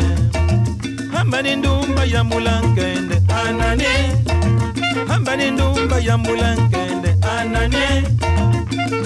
[1.13, 3.95] hamba ni ndumba ya mulankende Ananye,
[5.09, 8.05] hamba ndumba ya mulankende ananye,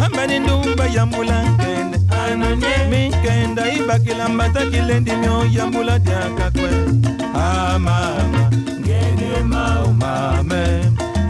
[0.00, 1.99] hamba ndumba ya mulankende
[2.32, 6.70] ananye, minkenda ibakila mbatakile ndimyo ya mbula dyakakwe
[7.34, 8.50] amama ah,
[8.80, 10.64] ngene mau mame.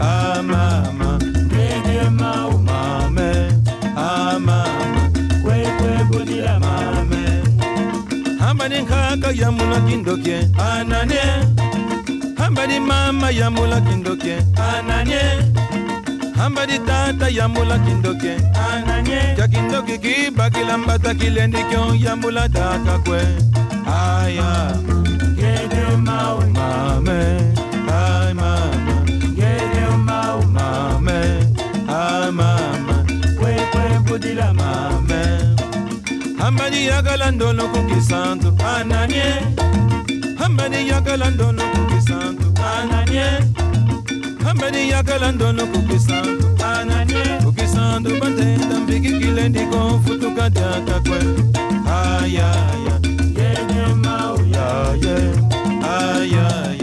[0.01, 3.31] Ah, amama ngene mau mame.
[3.97, 5.09] Ah, amama
[5.43, 7.23] kwekwe budila mambe.
[8.39, 11.21] hamba ni nkaka ya mula kindokye anane.
[12.37, 15.21] Hamba ni mama ya mula kindokye Ananye,
[16.41, 18.35] hamba ni tata ya mula kindokye
[18.73, 23.19] ananye, kya kindoki kibakila mbatakile ndikyo ya mula dakakwe
[23.85, 24.75] aya.
[25.37, 27.19] Ngene mau mame.
[27.93, 28.95] Ay mama.
[29.33, 31.19] Ngene mau mame.
[31.87, 32.95] Ay mama.
[33.39, 34.53] Kwekwe budila.
[34.53, 35.21] Mambe.
[36.37, 39.23] hambani yakala ndono kukisantu Ananye,
[40.39, 43.25] hambani yakala ndono kukisantu ananye,
[44.53, 51.19] bambeni yakala ndono kukisantu ananie kukisantu batenda mbikikilende konfutuka takakwe
[51.85, 52.95] ayaya
[53.37, 55.17] yenye mau yaye
[55.99, 56.80] ayaya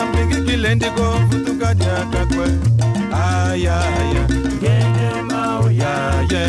[0.00, 2.46] bantenda mpikikile ndiko futuka dyakakwe
[3.12, 4.24] ayaya
[4.56, 6.44] ngene mau yaye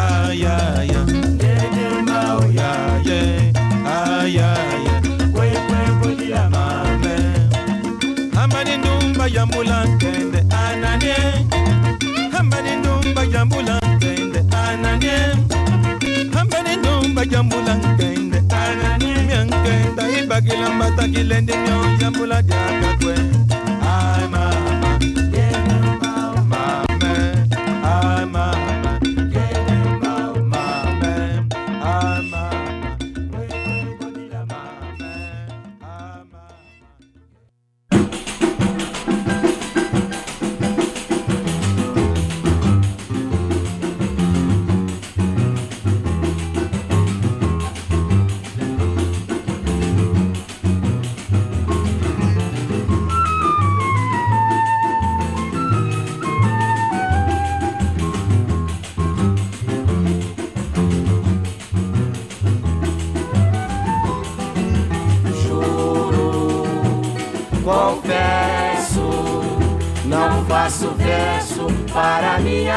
[0.00, 3.52] ayaya ngene mau yaye
[3.84, 4.94] ayaya
[5.32, 7.14] kwekwe budila mambe.
[8.42, 11.14] ambadi ndumba ya mulankende anane
[12.38, 15.12] ambadi ndumba ya mulankende anane
[16.40, 18.09] ambadi ndumba ya mulankende
[20.30, 22.10] ibakila mbatakile ndimyo ya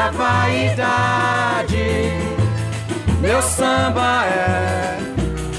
[0.04, 1.76] minha vaidade.
[3.20, 4.98] Meu samba é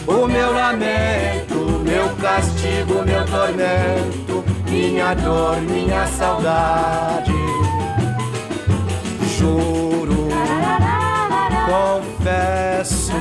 [0.08, 7.34] o meu lamento, meu castigo, meu tormento, minha dor, minha saudade.
[9.38, 10.30] Juro,
[11.66, 13.14] confesso,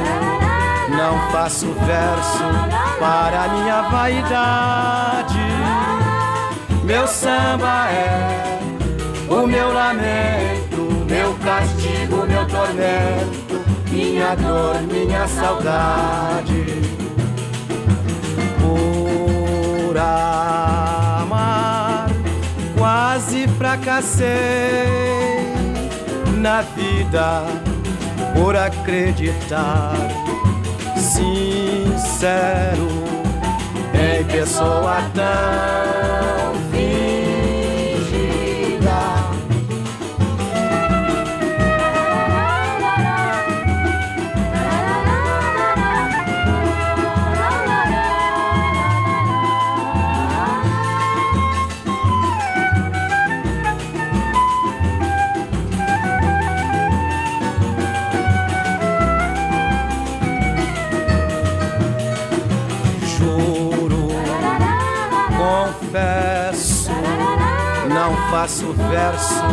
[0.90, 2.44] não faço verso
[2.98, 5.38] para minha vaidade.
[6.84, 8.58] Meu samba é
[9.28, 10.63] o meu lamento,
[11.44, 16.64] castigo, meu tormento, minha dor, minha saudade.
[18.60, 21.28] Por amar,
[22.76, 24.24] quase fracassei
[26.38, 27.44] na vida
[28.34, 29.94] por acreditar
[30.96, 32.24] sincero
[33.94, 36.33] em pessoa tão
[68.74, 69.44] verso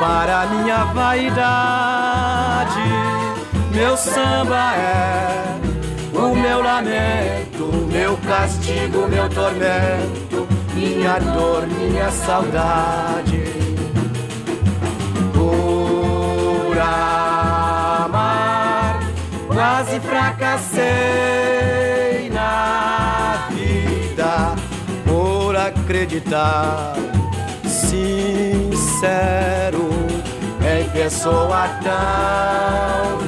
[0.00, 2.80] para minha vaidade.
[3.72, 5.44] Meu samba é
[6.12, 13.42] o meu lamento, meu castigo, meu tormento, minha dor, minha saudade.
[15.32, 18.20] Por amar,
[19.48, 20.84] quase fracassei
[22.30, 24.54] na vida
[25.04, 26.94] por acreditar
[29.04, 29.90] sincero
[30.64, 33.23] em pessoa tão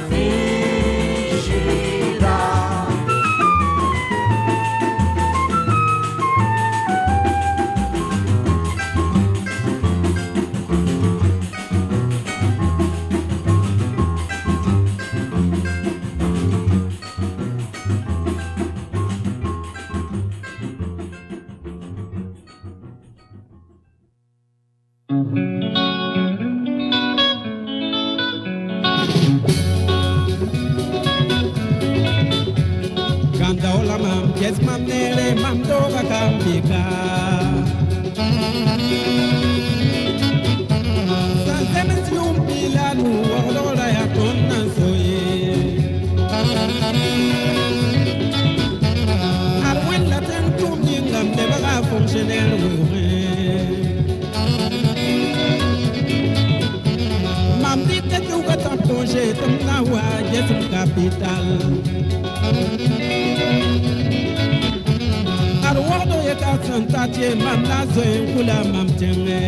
[66.47, 69.45] ta sẽn ta tɩ mam la a zoe n kula mam tẽngẽ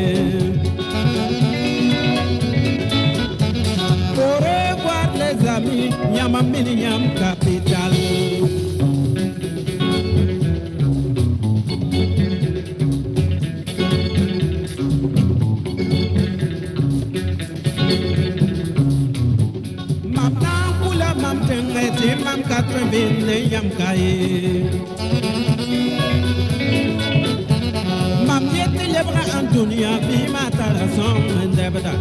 [4.22, 7.94] Au revoir les amis, Nyama Mini Nyam Capital.
[20.16, 23.14] Mam Nankula, Mam Tengeti, Mam Katrin Vin,
[23.52, 25.29] Nyam Kaye.
[29.00, 31.94] Lebra an dunia bi matala son ndebda.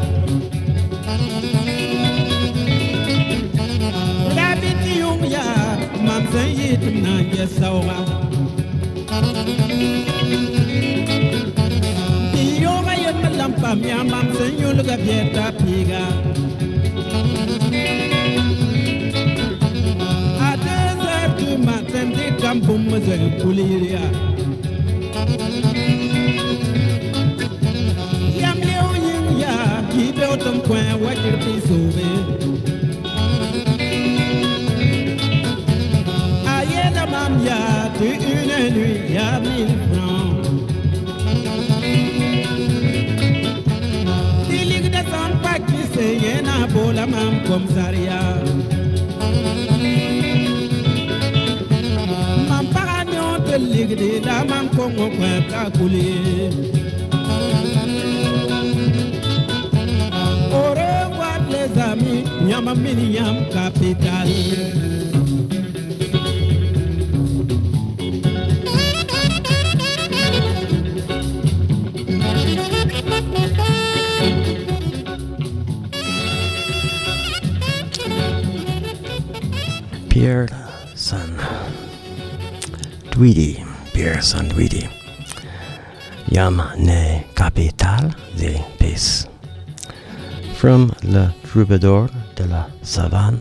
[4.37, 5.47] Rabiti yung ya
[6.07, 7.99] mam sen yitum na yesawa.
[12.33, 16.03] Biyoga yem lampam ya mam sen yulga bieta piga.
[20.49, 22.99] À deux heures du matin, des campos me
[23.41, 24.05] couliria.
[44.49, 47.07] Dilig de son pas qui se yena bola
[53.59, 54.45] ligde da
[55.51, 56.51] kakule.
[60.53, 64.29] Au revoir les amis, nyama mini yam capital.
[80.29, 80.49] Pierre
[80.95, 81.39] San
[83.11, 83.65] Duidi,
[83.95, 84.47] Pierre San.
[86.31, 89.27] Yam ne capital de peace.
[90.59, 93.39] From Le Troubadour de la Savane,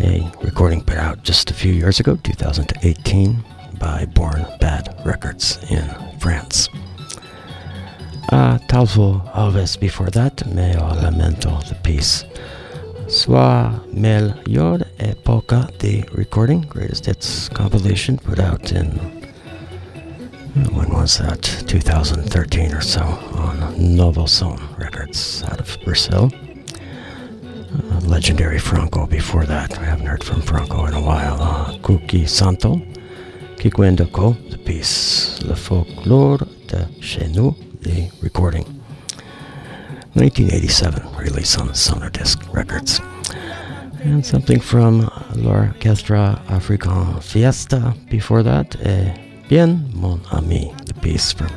[0.00, 3.44] a recording put out just a few years ago, 2018,
[3.78, 6.68] by Born Bad Records in France.
[8.32, 12.24] Uh, Ataulfo Alves before that, Meu Lamento, the piece.
[13.12, 18.88] Sua Melhor Época, the recording, greatest hits compilation put out in,
[20.72, 21.42] when was that?
[21.42, 26.30] 2013 or so on Novo Som Records out of Brazil.
[26.32, 29.78] Uh, legendary Franco before that.
[29.78, 31.36] I haven't heard from Franco in a while.
[31.38, 32.76] Uh, Kuki Santo,
[33.56, 38.81] Kikwendoko, the piece Le Folklore de Chez Nous, the recording.
[40.14, 43.00] 1987 release on Sonodisc Records.
[44.04, 49.16] And something from L'Orchestra Africain Fiesta before that, eh,
[49.48, 51.50] Bien Mon Ami, the piece from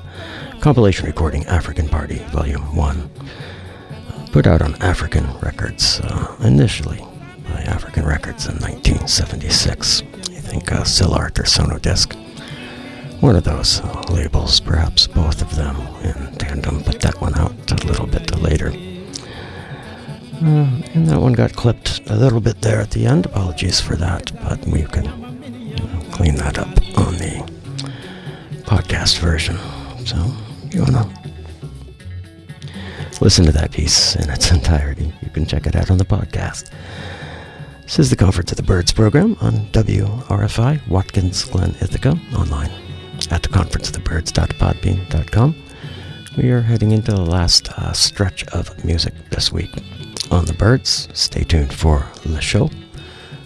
[0.61, 3.09] compilation recording African Party Volume 1,
[4.31, 7.03] put out on African Records uh, initially
[7.49, 10.01] by African Records in 1976.
[10.01, 12.15] I think uh, Silart or Sonodisc.
[13.21, 17.87] One of those labels, perhaps both of them in tandem, but that one out a
[17.87, 18.69] little bit later.
[20.43, 23.25] Uh, and that one got clipped a little bit there at the end.
[23.25, 25.05] Apologies for that, but we can
[25.41, 26.67] you know, clean that up
[26.97, 27.43] on the
[28.63, 29.57] podcast version.
[30.05, 30.17] So,
[30.71, 31.07] you want to
[33.21, 36.69] listen to that piece in its entirety, you can check it out on the podcast.
[37.83, 42.84] This is the Conference of the Birds program on WRFI, Watkins Glen, Ithaca, online
[43.31, 45.55] at the conferenceofthebirds.podbean.com.
[46.37, 49.71] We are heading into the last uh, stretch of music this week
[50.31, 51.07] on the Birds.
[51.13, 52.69] Stay tuned for the show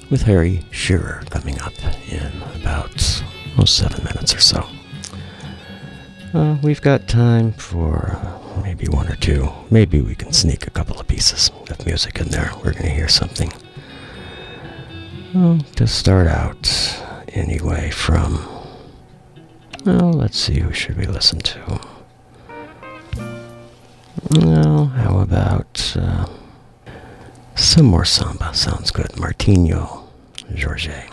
[0.10, 1.74] with Harry Shearer coming up
[2.12, 3.24] in about
[3.58, 4.68] oh, seven minutes or so.
[6.34, 8.18] Uh, we've got time for
[8.64, 9.50] maybe one or two.
[9.70, 12.52] Maybe we can sneak a couple of pieces of music in there.
[12.58, 13.52] We're going to hear something.
[15.34, 16.68] Well, to start out,
[17.30, 18.59] anyway, from.
[19.86, 21.80] Well, let's see, who should we listen to?
[24.32, 26.28] Well, how about uh,
[27.56, 28.54] some more samba?
[28.54, 29.08] Sounds good.
[29.14, 30.04] Martinho
[30.62, 31.08] Jorge.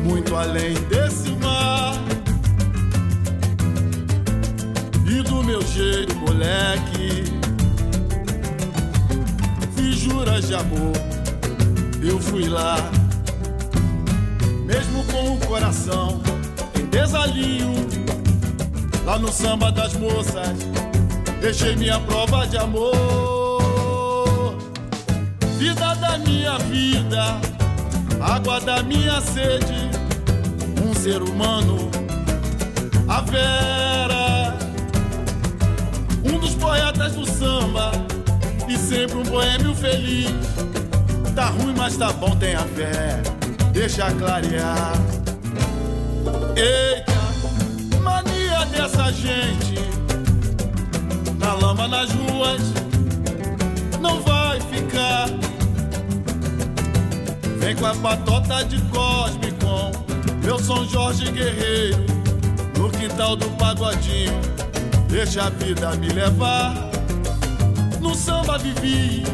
[0.05, 2.01] muito além desse mar
[5.07, 7.25] e do meu jeito, moleque.
[9.75, 10.93] Fiz juras de amor,
[12.03, 12.77] eu fui lá,
[14.65, 16.21] mesmo com o coração
[16.79, 17.81] em desalinho.
[19.11, 20.57] Lá no samba das moças,
[21.41, 22.95] deixei minha prova de amor.
[25.59, 27.41] Vida da minha vida,
[28.21, 29.91] água da minha sede,
[30.87, 31.91] um ser humano,
[33.09, 34.57] a Vera,
[36.25, 37.91] um dos poetas do samba
[38.69, 40.31] e sempre um boêmio feliz.
[41.35, 43.21] Tá ruim, mas tá bom, tenha fé,
[43.73, 44.93] deixa clarear.
[46.55, 47.10] Eita,
[49.01, 49.75] dessa gente,
[51.39, 52.61] na lama nas ruas,
[53.99, 55.27] não vai ficar.
[57.59, 59.91] Vem com a patota de Cosme com
[60.45, 62.05] meu São Jorge Guerreiro
[62.77, 64.39] no quintal do pagodinho.
[65.09, 66.75] Deixa a vida me levar.
[68.01, 69.25] No samba vivi,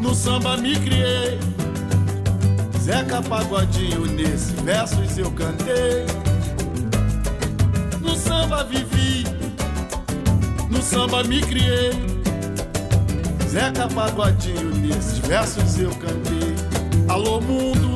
[0.00, 1.38] no samba me criei.
[2.78, 6.04] Zeca Pagodinho nesse versos eu cantei.
[6.04, 6.21] No
[8.32, 9.24] samba vivi,
[10.70, 11.92] no samba me criei.
[13.46, 16.54] Zeca Pagodinho nesses versos eu cantei.
[17.08, 17.91] Alô mundo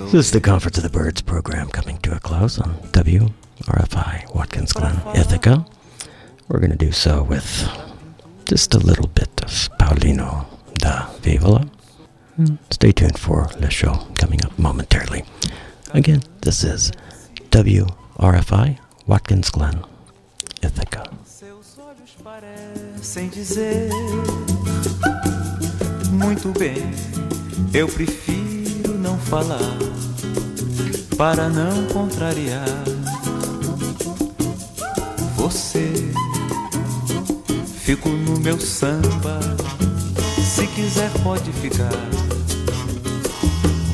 [0.00, 4.72] This is the Conference of the Birds program coming to a close on WRFI Watkins
[4.72, 5.64] Glen Ithaca.
[6.48, 7.68] We're going to do so with
[8.46, 11.68] just a little bit of Paulinho da Viola.
[12.70, 15.24] Stay tuned for the show coming up momentarily.
[15.92, 16.90] Again, this is
[17.50, 19.84] WRFI Watkins Glen
[20.62, 21.04] Ithaca.
[23.02, 23.90] sem dizer
[26.12, 26.90] muito bem.
[27.72, 29.89] Eu prefiro não falar.
[31.20, 32.64] para não contrariar
[35.36, 35.92] você.
[37.78, 39.38] Fico no meu samba,
[40.42, 41.92] se quiser pode ficar.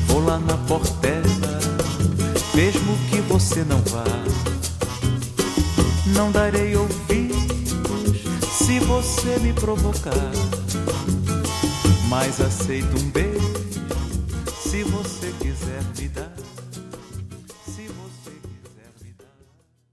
[0.07, 1.59] Vou lá na portela,
[2.55, 4.05] mesmo que você não vá.
[6.15, 8.21] Não darei ouvidos
[8.53, 10.31] se você me provocar,
[12.07, 13.26] mas aceito um beijo